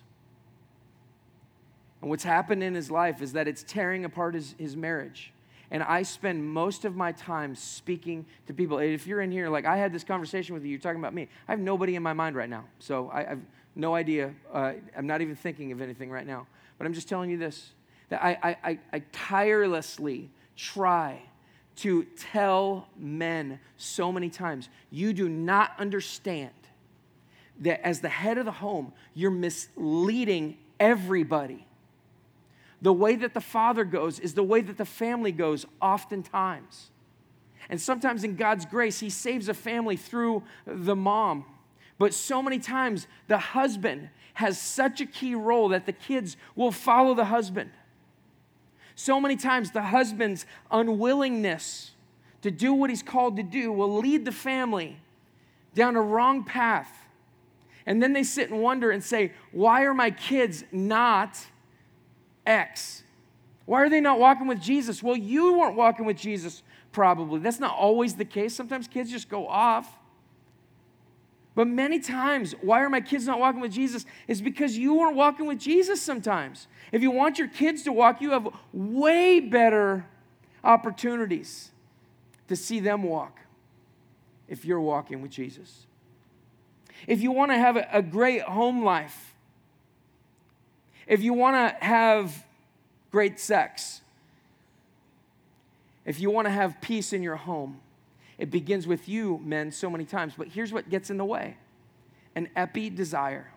[2.02, 5.34] And what's happened in his life is that it's tearing apart his, his marriage.
[5.72, 8.78] And I spend most of my time speaking to people.
[8.78, 11.30] If you're in here, like I had this conversation with you, you're talking about me.
[11.48, 12.66] I have nobody in my mind right now.
[12.78, 13.40] So I have
[13.76, 14.34] no idea.
[14.52, 16.48] Uh, I'm not even thinking of anything right now.
[16.78, 17.72] But I'm just telling you this
[18.10, 21.22] that I, I, I tirelessly try
[21.78, 26.52] to tell men so many times you do not understand
[27.62, 31.66] that as the head of the home, you're misleading everybody.
[32.82, 36.90] The way that the father goes is the way that the family goes, oftentimes.
[37.70, 41.46] And sometimes in God's grace, He saves a family through the mom.
[41.98, 46.72] But so many times, the husband has such a key role that the kids will
[46.72, 47.70] follow the husband.
[48.96, 51.92] So many times, the husband's unwillingness
[52.42, 54.98] to do what he's called to do will lead the family
[55.74, 56.92] down a wrong path.
[57.86, 61.40] And then they sit and wonder and say, Why are my kids not
[62.46, 63.04] X?
[63.66, 65.02] Why are they not walking with Jesus?
[65.02, 67.40] Well, you weren't walking with Jesus, probably.
[67.40, 68.54] That's not always the case.
[68.54, 69.98] Sometimes kids just go off.
[71.56, 74.06] But many times, why are my kids not walking with Jesus?
[74.28, 76.68] Is because you weren't walking with Jesus sometimes.
[76.92, 80.06] If you want your kids to walk, you have way better
[80.64, 81.72] opportunities
[82.48, 83.40] to see them walk
[84.48, 85.86] if you're walking with Jesus.
[87.08, 89.36] If you want to have a great home life,
[91.06, 92.46] if you want to have
[93.12, 94.02] great sex,
[96.06, 97.80] if you want to have peace in your home,
[98.44, 100.34] it begins with you, men, so many times.
[100.38, 101.56] But here's what gets in the way
[102.36, 103.50] an epi desire,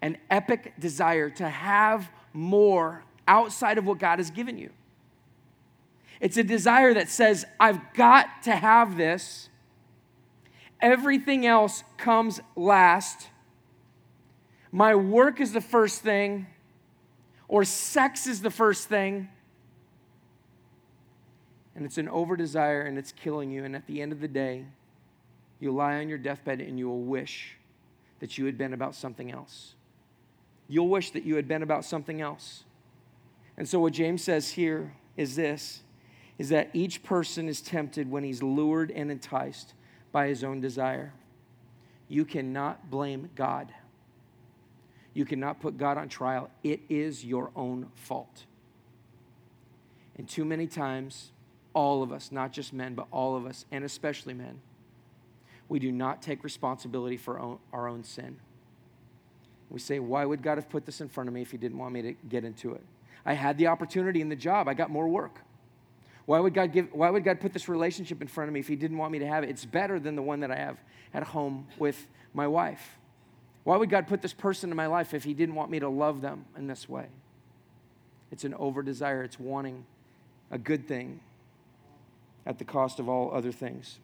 [0.00, 4.70] an epic desire to have more outside of what God has given you.
[6.20, 9.48] It's a desire that says, I've got to have this.
[10.80, 13.26] Everything else comes last.
[14.70, 16.46] My work is the first thing,
[17.48, 19.30] or sex is the first thing
[21.74, 23.64] and it's an over desire and it's killing you.
[23.64, 24.66] And at the end of the day,
[25.60, 27.56] you lie on your deathbed and you will wish
[28.20, 29.74] that you had been about something else.
[30.68, 32.64] You'll wish that you had been about something else.
[33.56, 35.82] And so, what James says here is this
[36.38, 39.74] is that each person is tempted when he's lured and enticed
[40.10, 41.12] by his own desire.
[42.08, 43.72] You cannot blame God.
[45.14, 46.50] You cannot put God on trial.
[46.62, 48.44] It is your own fault.
[50.16, 51.32] And too many times,
[51.74, 54.60] all of us, not just men, but all of us, and especially men,
[55.68, 58.36] we do not take responsibility for our own sin.
[59.70, 61.78] We say, Why would God have put this in front of me if He didn't
[61.78, 62.82] want me to get into it?
[63.24, 65.40] I had the opportunity in the job, I got more work.
[66.26, 68.68] Why would, God give, why would God put this relationship in front of me if
[68.68, 69.50] He didn't want me to have it?
[69.50, 70.78] It's better than the one that I have
[71.14, 72.98] at home with my wife.
[73.64, 75.88] Why would God put this person in my life if He didn't want me to
[75.88, 77.06] love them in this way?
[78.30, 79.84] It's an over desire, it's wanting
[80.50, 81.20] a good thing
[82.46, 83.98] at the cost of all other things.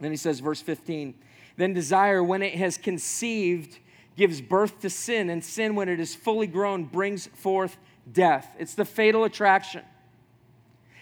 [0.00, 1.14] Then he says, verse 15,
[1.56, 3.78] then desire, when it has conceived,
[4.16, 7.76] gives birth to sin, and sin, when it is fully grown, brings forth
[8.10, 8.56] death.
[8.58, 9.82] It's the fatal attraction.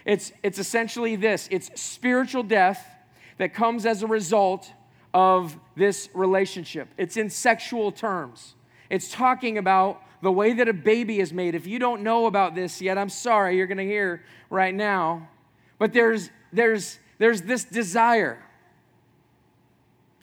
[0.05, 2.85] It's, it's essentially this it's spiritual death
[3.37, 4.71] that comes as a result
[5.13, 6.87] of this relationship.
[6.97, 8.55] It's in sexual terms.
[8.89, 11.55] It's talking about the way that a baby is made.
[11.55, 15.29] If you don't know about this yet, I'm sorry, you're going to hear right now.
[15.79, 18.37] But there's, there's, there's this desire.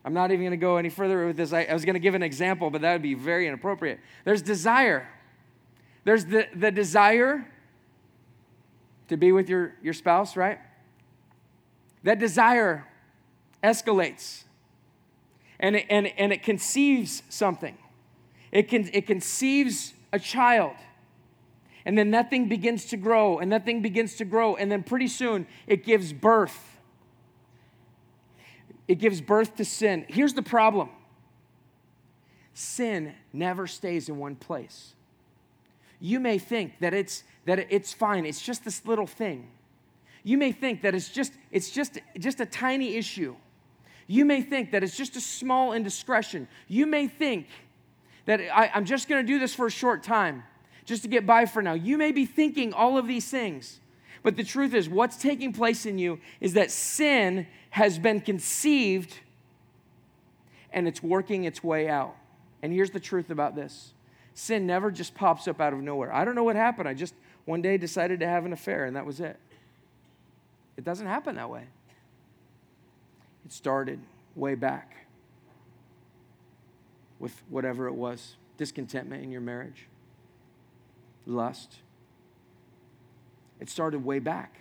[0.05, 1.53] I'm not even going to go any further with this.
[1.53, 3.99] I, I was going to give an example, but that would be very inappropriate.
[4.25, 5.09] There's desire.
[6.05, 7.51] There's the, the desire
[9.09, 10.61] to be with your, your spouse, right?
[12.05, 12.87] That desire
[13.65, 14.45] escalates
[15.59, 17.77] and it, and, and it conceives something.
[18.53, 20.77] It, can, it conceives a child.
[21.87, 24.83] And then that thing begins to grow, and that thing begins to grow, and then
[24.83, 26.81] pretty soon it gives birth.
[28.89, 30.05] It gives birth to sin.
[30.09, 30.91] Here's the problem
[32.55, 34.95] sin never stays in one place.
[36.01, 39.49] You may think that it's that it's fine, it's just this little thing.
[40.25, 43.37] You may think that it's just it's just just a tiny issue.
[44.09, 46.49] You may think that it's just a small indiscretion.
[46.67, 47.47] You may think
[48.25, 50.43] that I, am just going to do this for a short time
[50.87, 51.75] just to get by for now.
[51.75, 53.81] You may be thinking all of these things,
[54.23, 59.19] but the truth is, what's taking place in you is that sin has been conceived
[60.73, 62.17] and it's working its way out.
[62.63, 63.93] And here's the truth about this
[64.35, 66.13] sin never just pops up out of nowhere.
[66.13, 66.89] I don't know what happened.
[66.89, 67.15] I just
[67.45, 69.39] one day decided to have an affair and that was it.
[70.77, 71.65] It doesn't happen that way.
[73.45, 73.99] It started
[74.35, 75.07] way back
[77.19, 79.87] with whatever it was discontentment in your marriage,
[81.27, 81.77] lust.
[83.61, 84.61] It started way back.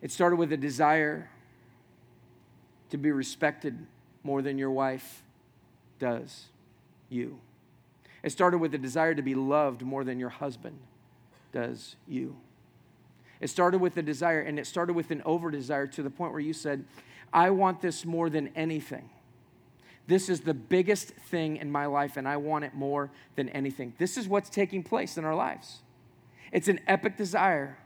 [0.00, 1.30] It started with a desire
[2.90, 3.86] to be respected
[4.22, 5.22] more than your wife
[5.98, 6.46] does
[7.08, 7.40] you.
[8.22, 10.78] It started with a desire to be loved more than your husband
[11.52, 12.36] does you.
[13.40, 16.32] It started with a desire, and it started with an over desire to the point
[16.32, 16.84] where you said,
[17.32, 19.10] I want this more than anything.
[20.08, 23.92] This is the biggest thing in my life, and I want it more than anything.
[23.98, 25.80] This is what's taking place in our lives.
[26.50, 27.78] It's an epic desire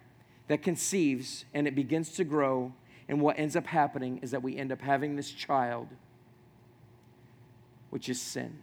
[0.47, 2.73] that conceives and it begins to grow.
[3.09, 5.89] And what ends up happening is that we end up having this child,
[7.91, 8.61] which is sin.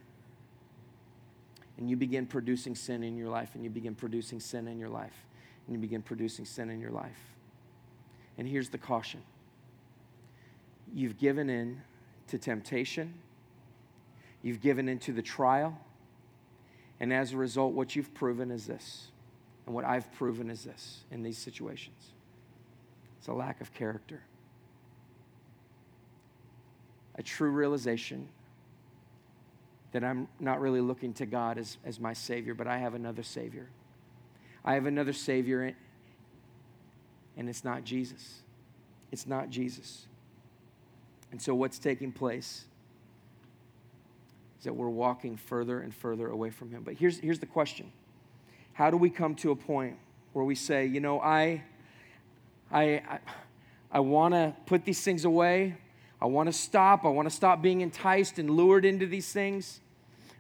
[1.78, 4.89] And you begin producing sin in your life, and you begin producing sin in your
[4.89, 5.26] life,
[5.68, 7.36] and you begin producing sin in your life.
[8.38, 9.22] And here's the caution
[10.93, 11.82] you've given in
[12.28, 13.14] to temptation,
[14.42, 15.78] you've given into the trial,
[17.00, 19.08] and as a result, what you've proven is this
[19.70, 22.14] and what I've proven is this in these situations
[23.20, 24.24] it's a lack of character,
[27.16, 28.30] a true realization
[29.92, 33.22] that I'm not really looking to God as, as my Savior, but I have another
[33.22, 33.70] Savior.
[34.64, 35.76] I have another Savior,
[37.38, 38.42] and it's not Jesus.
[39.12, 40.08] It's not Jesus.
[41.32, 42.66] And so, what's taking place
[44.60, 46.84] is that we're walking further and further away from Him.
[46.84, 47.91] But here's, here's the question
[48.74, 49.97] how do we come to a point
[50.34, 51.64] where we say, you know, I,
[52.72, 53.20] I, I,
[53.91, 55.76] I want to put these things away.
[56.22, 57.05] I want to stop.
[57.05, 59.82] I want to stop being enticed and lured into these things.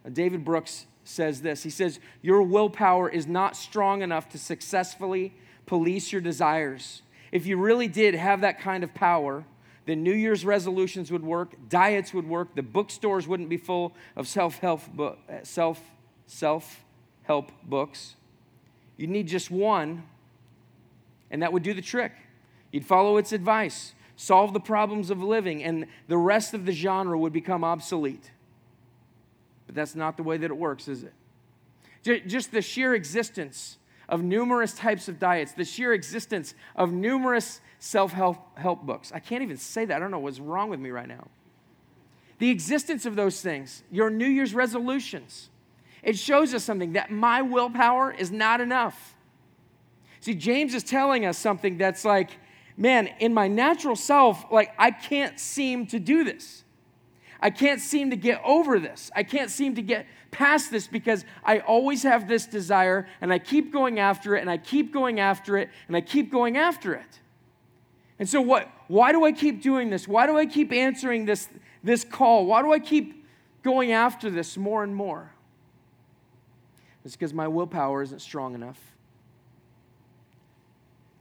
[0.05, 5.33] Uh, David Brooks says this He says, Your willpower is not strong enough to successfully
[5.65, 7.01] police your desires.
[7.31, 9.45] If you really did have that kind of power,
[9.89, 14.27] then New Year's resolutions would work, diets would work, the bookstores wouldn't be full of
[14.27, 15.81] self-help book, uh, self
[16.27, 18.15] self-help books.
[18.97, 20.03] You'd need just one,
[21.31, 22.11] and that would do the trick.
[22.71, 27.17] You'd follow its advice, solve the problems of living, and the rest of the genre
[27.17, 28.29] would become obsolete.
[29.65, 32.27] But that's not the way that it works, is it?
[32.27, 33.78] Just the sheer existence
[34.09, 39.11] of numerous types of diets, the sheer existence of numerous self help books.
[39.13, 39.95] I can't even say that.
[39.95, 41.27] I don't know what's wrong with me right now.
[42.39, 45.49] The existence of those things, your New Year's resolutions,
[46.01, 49.15] it shows us something that my willpower is not enough.
[50.21, 52.31] See, James is telling us something that's like,
[52.75, 56.63] man, in my natural self, like, I can't seem to do this.
[57.41, 59.11] I can't seem to get over this.
[59.15, 63.39] I can't seem to get past this because I always have this desire and I
[63.39, 66.93] keep going after it and I keep going after it and I keep going after
[66.93, 67.19] it.
[68.19, 70.07] And so what why do I keep doing this?
[70.07, 71.47] Why do I keep answering this
[71.83, 72.45] this call?
[72.45, 73.25] Why do I keep
[73.63, 75.31] going after this more and more?
[77.05, 78.79] It's because my willpower isn't strong enough.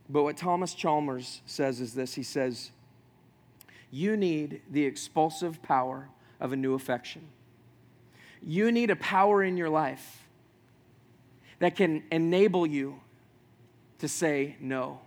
[0.09, 2.73] But what Thomas Chalmers says is this he says,
[3.91, 6.09] You need the expulsive power
[6.41, 7.29] of a new affection.
[8.43, 10.25] You need a power in your life
[11.59, 13.01] that can enable you
[13.99, 15.01] to say no.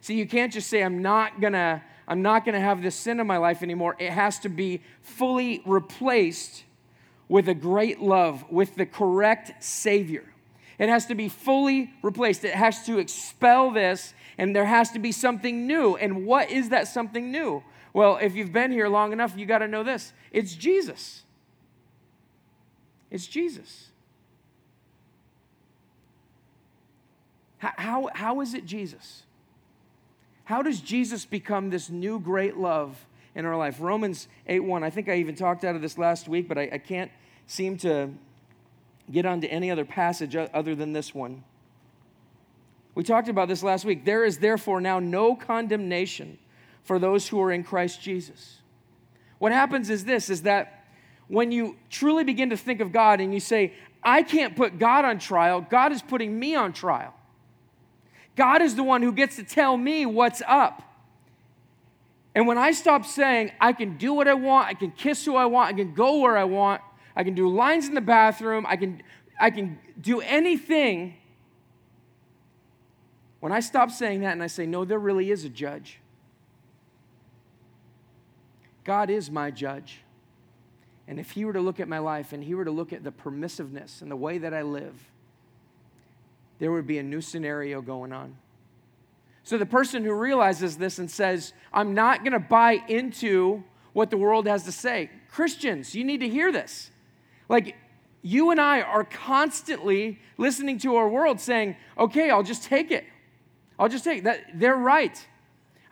[0.00, 3.26] See, you can't just say, I'm not gonna, I'm not gonna have this sin in
[3.26, 3.96] my life anymore.
[3.98, 6.64] It has to be fully replaced
[7.28, 10.24] with a great love, with the correct Savior.
[10.78, 12.44] It has to be fully replaced.
[12.44, 15.96] It has to expel this, and there has to be something new.
[15.96, 17.62] And what is that something new?
[17.92, 21.22] Well, if you've been here long enough, you got to know this it's Jesus.
[23.10, 23.88] It's Jesus.
[27.58, 29.24] How, how, how is it Jesus?
[30.44, 33.76] How does Jesus become this new great love in our life?
[33.80, 34.82] Romans 8 1.
[34.82, 37.10] I think I even talked out of this last week, but I, I can't
[37.46, 38.10] seem to
[39.10, 41.42] get onto any other passage other than this one.
[42.94, 44.04] We talked about this last week.
[44.04, 46.38] There is therefore now no condemnation
[46.82, 48.58] for those who are in Christ Jesus.
[49.38, 50.84] What happens is this is that
[51.28, 53.72] when you truly begin to think of God and you say,
[54.02, 57.14] I can't put God on trial, God is putting me on trial.
[58.36, 60.82] God is the one who gets to tell me what's up.
[62.34, 65.36] And when I stop saying, I can do what I want, I can kiss who
[65.36, 66.80] I want, I can go where I want,
[67.16, 69.02] I can do lines in the bathroom, I can,
[69.38, 71.14] I can do anything.
[73.40, 75.98] When I stop saying that and I say, no, there really is a judge.
[78.90, 80.00] God is my judge.
[81.06, 83.04] And if He were to look at my life and He were to look at
[83.04, 85.12] the permissiveness and the way that I live,
[86.58, 88.36] there would be a new scenario going on.
[89.44, 93.62] So the person who realizes this and says, I'm not going to buy into
[93.92, 96.90] what the world has to say, Christians, you need to hear this.
[97.48, 97.76] Like,
[98.22, 103.04] you and I are constantly listening to our world saying, okay, I'll just take it.
[103.78, 104.40] I'll just take that.
[104.52, 105.16] They're right.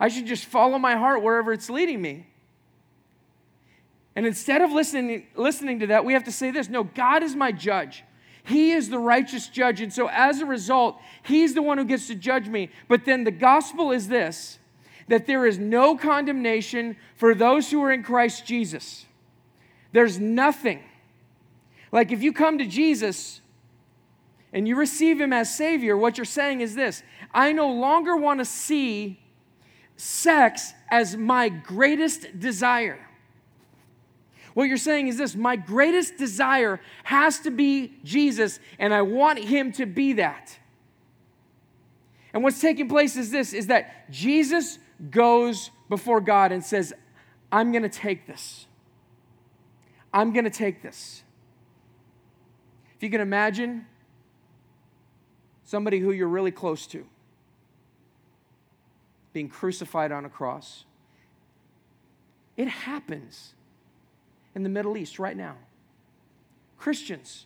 [0.01, 2.25] I should just follow my heart wherever it's leading me.
[4.19, 7.37] And instead of listening, listening to that, we have to say this no, God is
[7.37, 8.03] my judge.
[8.43, 9.79] He is the righteous judge.
[9.79, 12.69] And so, as a result, He's the one who gets to judge me.
[12.89, 14.59] But then the gospel is this
[15.07, 19.05] that there is no condemnation for those who are in Christ Jesus.
[19.93, 20.83] There's nothing.
[21.93, 23.39] Like if you come to Jesus
[24.51, 27.03] and you receive Him as Savior, what you're saying is this
[27.33, 29.17] I no longer want to see
[29.95, 33.05] sex as my greatest desire.
[34.59, 39.39] What you're saying is this my greatest desire has to be Jesus, and I want
[39.39, 40.59] him to be that.
[42.33, 44.77] And what's taking place is this is that Jesus
[45.11, 46.93] goes before God and says,
[47.49, 48.67] I'm going to take this.
[50.13, 51.23] I'm going to take this.
[52.97, 53.85] If you can imagine
[55.63, 57.05] somebody who you're really close to
[59.31, 60.83] being crucified on a cross,
[62.57, 63.53] it happens
[64.55, 65.55] in the Middle East right now.
[66.77, 67.45] Christians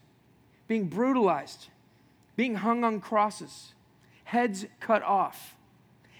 [0.67, 1.67] being brutalized,
[2.35, 3.73] being hung on crosses,
[4.25, 5.55] heads cut off.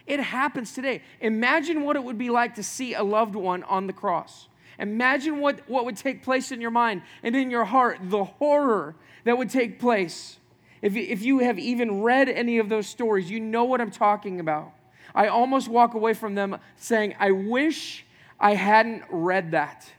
[0.05, 1.01] It happens today.
[1.21, 4.47] Imagine what it would be like to see a loved one on the cross.
[4.79, 8.95] Imagine what, what would take place in your mind and in your heart, the horror
[9.23, 10.37] that would take place.
[10.81, 14.39] If, if you have even read any of those stories, you know what I'm talking
[14.39, 14.73] about.
[15.15, 18.05] I almost walk away from them saying, I wish
[18.39, 19.89] I hadn't read that.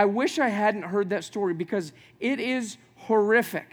[0.00, 3.70] I wish I hadn't heard that story because it is horrific.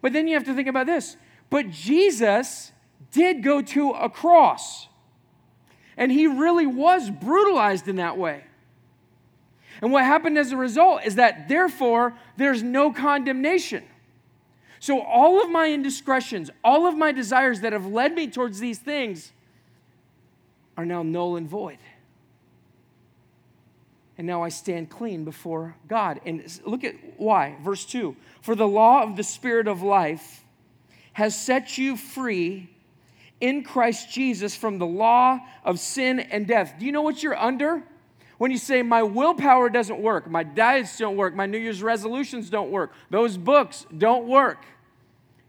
[0.00, 1.16] But then you have to think about this.
[1.50, 2.70] But Jesus
[3.10, 4.86] did go to a cross,
[5.96, 8.44] and he really was brutalized in that way.
[9.80, 13.82] And what happened as a result is that, therefore, there's no condemnation.
[14.78, 18.78] So, all of my indiscretions, all of my desires that have led me towards these
[18.78, 19.32] things
[20.76, 21.78] are now null and void
[24.18, 26.20] and now I stand clean before God.
[26.26, 27.56] And look at why.
[27.62, 30.44] Verse 2 For the law of the Spirit of life
[31.14, 32.70] has set you free
[33.40, 36.74] in Christ Jesus from the law of sin and death.
[36.78, 37.82] Do you know what you're under?
[38.38, 42.50] When you say, My willpower doesn't work, my diets don't work, my New Year's resolutions
[42.50, 44.64] don't work, those books don't work.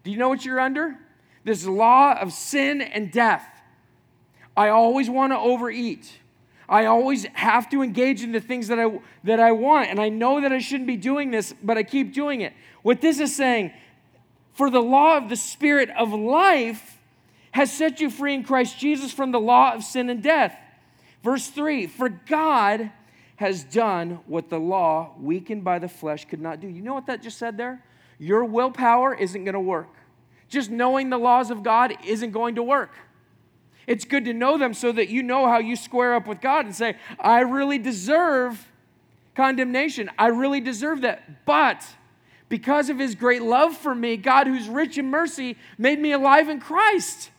[0.04, 0.98] Do you know what you're under?
[1.44, 3.46] This law of sin and death.
[4.56, 6.20] I always want to overeat.
[6.68, 9.90] I always have to engage in the things that I, that I want.
[9.90, 12.54] And I know that I shouldn't be doing this, but I keep doing it.
[12.82, 13.74] What this is saying,
[14.54, 16.98] for the law of the Spirit of life
[17.52, 20.58] has set you free in Christ Jesus from the law of sin and death.
[21.24, 22.92] Verse 3 For God
[23.38, 26.68] has done what the law, weakened by the flesh, could not do.
[26.68, 27.84] You know what that just said there?
[28.20, 29.94] Your willpower isn't going to work.
[30.50, 32.92] Just knowing the laws of God isn't going to work.
[33.88, 36.66] It's good to know them so that you know how you square up with God
[36.66, 38.72] and say, I really deserve
[39.36, 40.10] condemnation.
[40.18, 41.46] I really deserve that.
[41.46, 41.86] But
[42.50, 46.50] because of his great love for me, God, who's rich in mercy, made me alive
[46.50, 47.32] in Christ.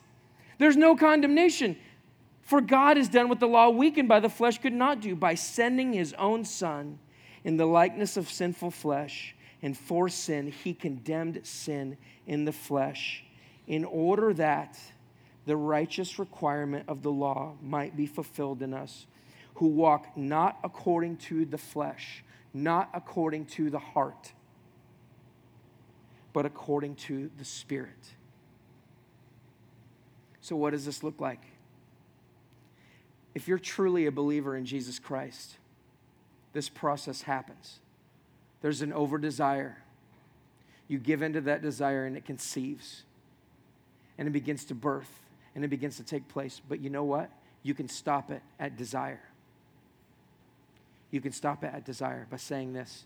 [0.58, 1.76] There's no condemnation.
[2.42, 5.34] For God has done what the law weakened by the flesh could not do by
[5.34, 6.98] sending his own Son
[7.42, 9.34] in the likeness of sinful flesh.
[9.62, 13.24] And for sin, he condemned sin in the flesh
[13.66, 14.78] in order that
[15.46, 19.06] the righteous requirement of the law might be fulfilled in us,
[19.54, 24.32] who walk not according to the flesh, not according to the heart,
[26.32, 28.14] but according to the Spirit.
[30.40, 31.42] So, what does this look like?
[33.34, 35.56] If you're truly a believer in Jesus Christ,
[36.52, 37.80] this process happens.
[38.62, 39.78] There's an over desire.
[40.86, 43.02] You give into that desire and it conceives
[44.16, 45.23] and it begins to birth
[45.54, 46.60] and it begins to take place.
[46.68, 47.30] But you know what?
[47.62, 49.20] You can stop it at desire.
[51.10, 53.04] You can stop it at desire by saying this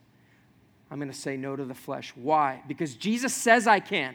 [0.91, 2.13] I'm going to say no to the flesh.
[2.17, 2.63] Why?
[2.67, 4.15] Because Jesus says I can.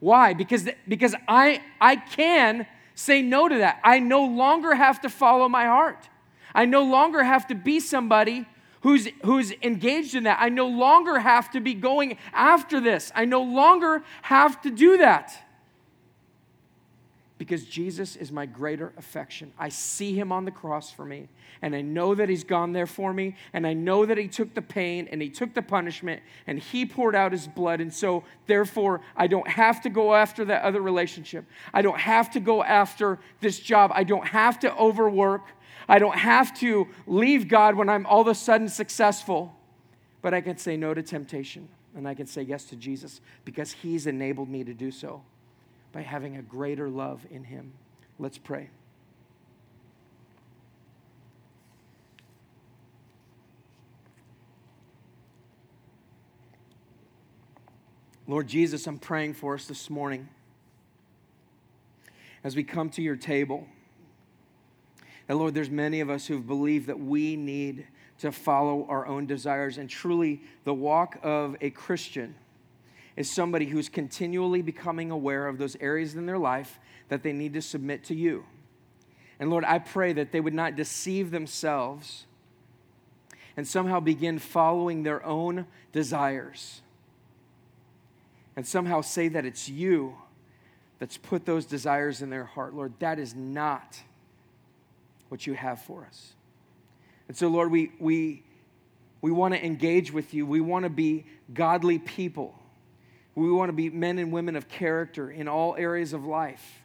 [0.00, 0.34] Why?
[0.34, 3.80] Because, because I, I can say no to that.
[3.82, 6.08] I no longer have to follow my heart.
[6.54, 8.46] I no longer have to be somebody
[8.82, 10.38] who's, who's engaged in that.
[10.40, 13.10] I no longer have to be going after this.
[13.14, 15.47] I no longer have to do that
[17.38, 19.52] because Jesus is my greater affection.
[19.56, 21.28] I see him on the cross for me,
[21.62, 24.54] and I know that he's gone there for me, and I know that he took
[24.54, 27.80] the pain and he took the punishment and he poured out his blood.
[27.80, 31.44] And so, therefore, I don't have to go after that other relationship.
[31.72, 33.92] I don't have to go after this job.
[33.94, 35.42] I don't have to overwork.
[35.88, 39.54] I don't have to leave God when I'm all of a sudden successful.
[40.20, 43.70] But I can say no to temptation and I can say yes to Jesus because
[43.70, 45.22] he's enabled me to do so
[45.92, 47.72] by having a greater love in Him.
[48.18, 48.70] Let's pray.
[58.26, 60.28] Lord Jesus, I'm praying for us this morning
[62.44, 63.66] as we come to your table.
[65.28, 67.86] And Lord, there's many of us who've believed that we need
[68.18, 69.78] to follow our own desires.
[69.78, 72.34] And truly, the walk of a Christian
[73.18, 77.52] is somebody who's continually becoming aware of those areas in their life that they need
[77.52, 78.44] to submit to you.
[79.40, 82.26] And Lord, I pray that they would not deceive themselves
[83.56, 86.80] and somehow begin following their own desires
[88.54, 90.14] and somehow say that it's you
[91.00, 92.72] that's put those desires in their heart.
[92.72, 94.00] Lord, that is not
[95.28, 96.34] what you have for us.
[97.26, 98.44] And so, Lord, we, we,
[99.20, 100.46] we want to engage with you.
[100.46, 102.54] We want to be godly people.
[103.38, 106.82] We want to be men and women of character in all areas of life.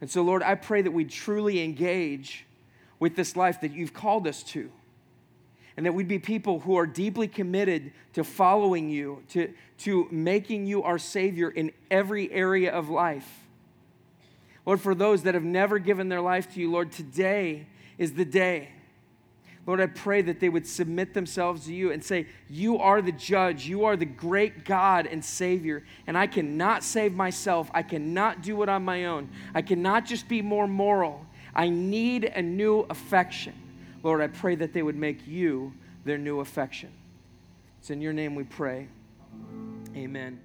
[0.00, 2.46] And so, Lord, I pray that we truly engage
[3.00, 4.70] with this life that you've called us to.
[5.76, 10.66] And that we'd be people who are deeply committed to following you, to, to making
[10.66, 13.28] you our Savior in every area of life.
[14.66, 18.24] Lord, for those that have never given their life to you, Lord, today is the
[18.24, 18.70] day.
[19.68, 23.12] Lord, I pray that they would submit themselves to you and say, You are the
[23.12, 23.66] judge.
[23.66, 25.84] You are the great God and Savior.
[26.06, 27.70] And I cannot save myself.
[27.74, 29.28] I cannot do it on my own.
[29.54, 31.26] I cannot just be more moral.
[31.54, 33.52] I need a new affection.
[34.02, 35.74] Lord, I pray that they would make you
[36.06, 36.90] their new affection.
[37.78, 38.88] It's in your name we pray.
[39.94, 40.40] Amen.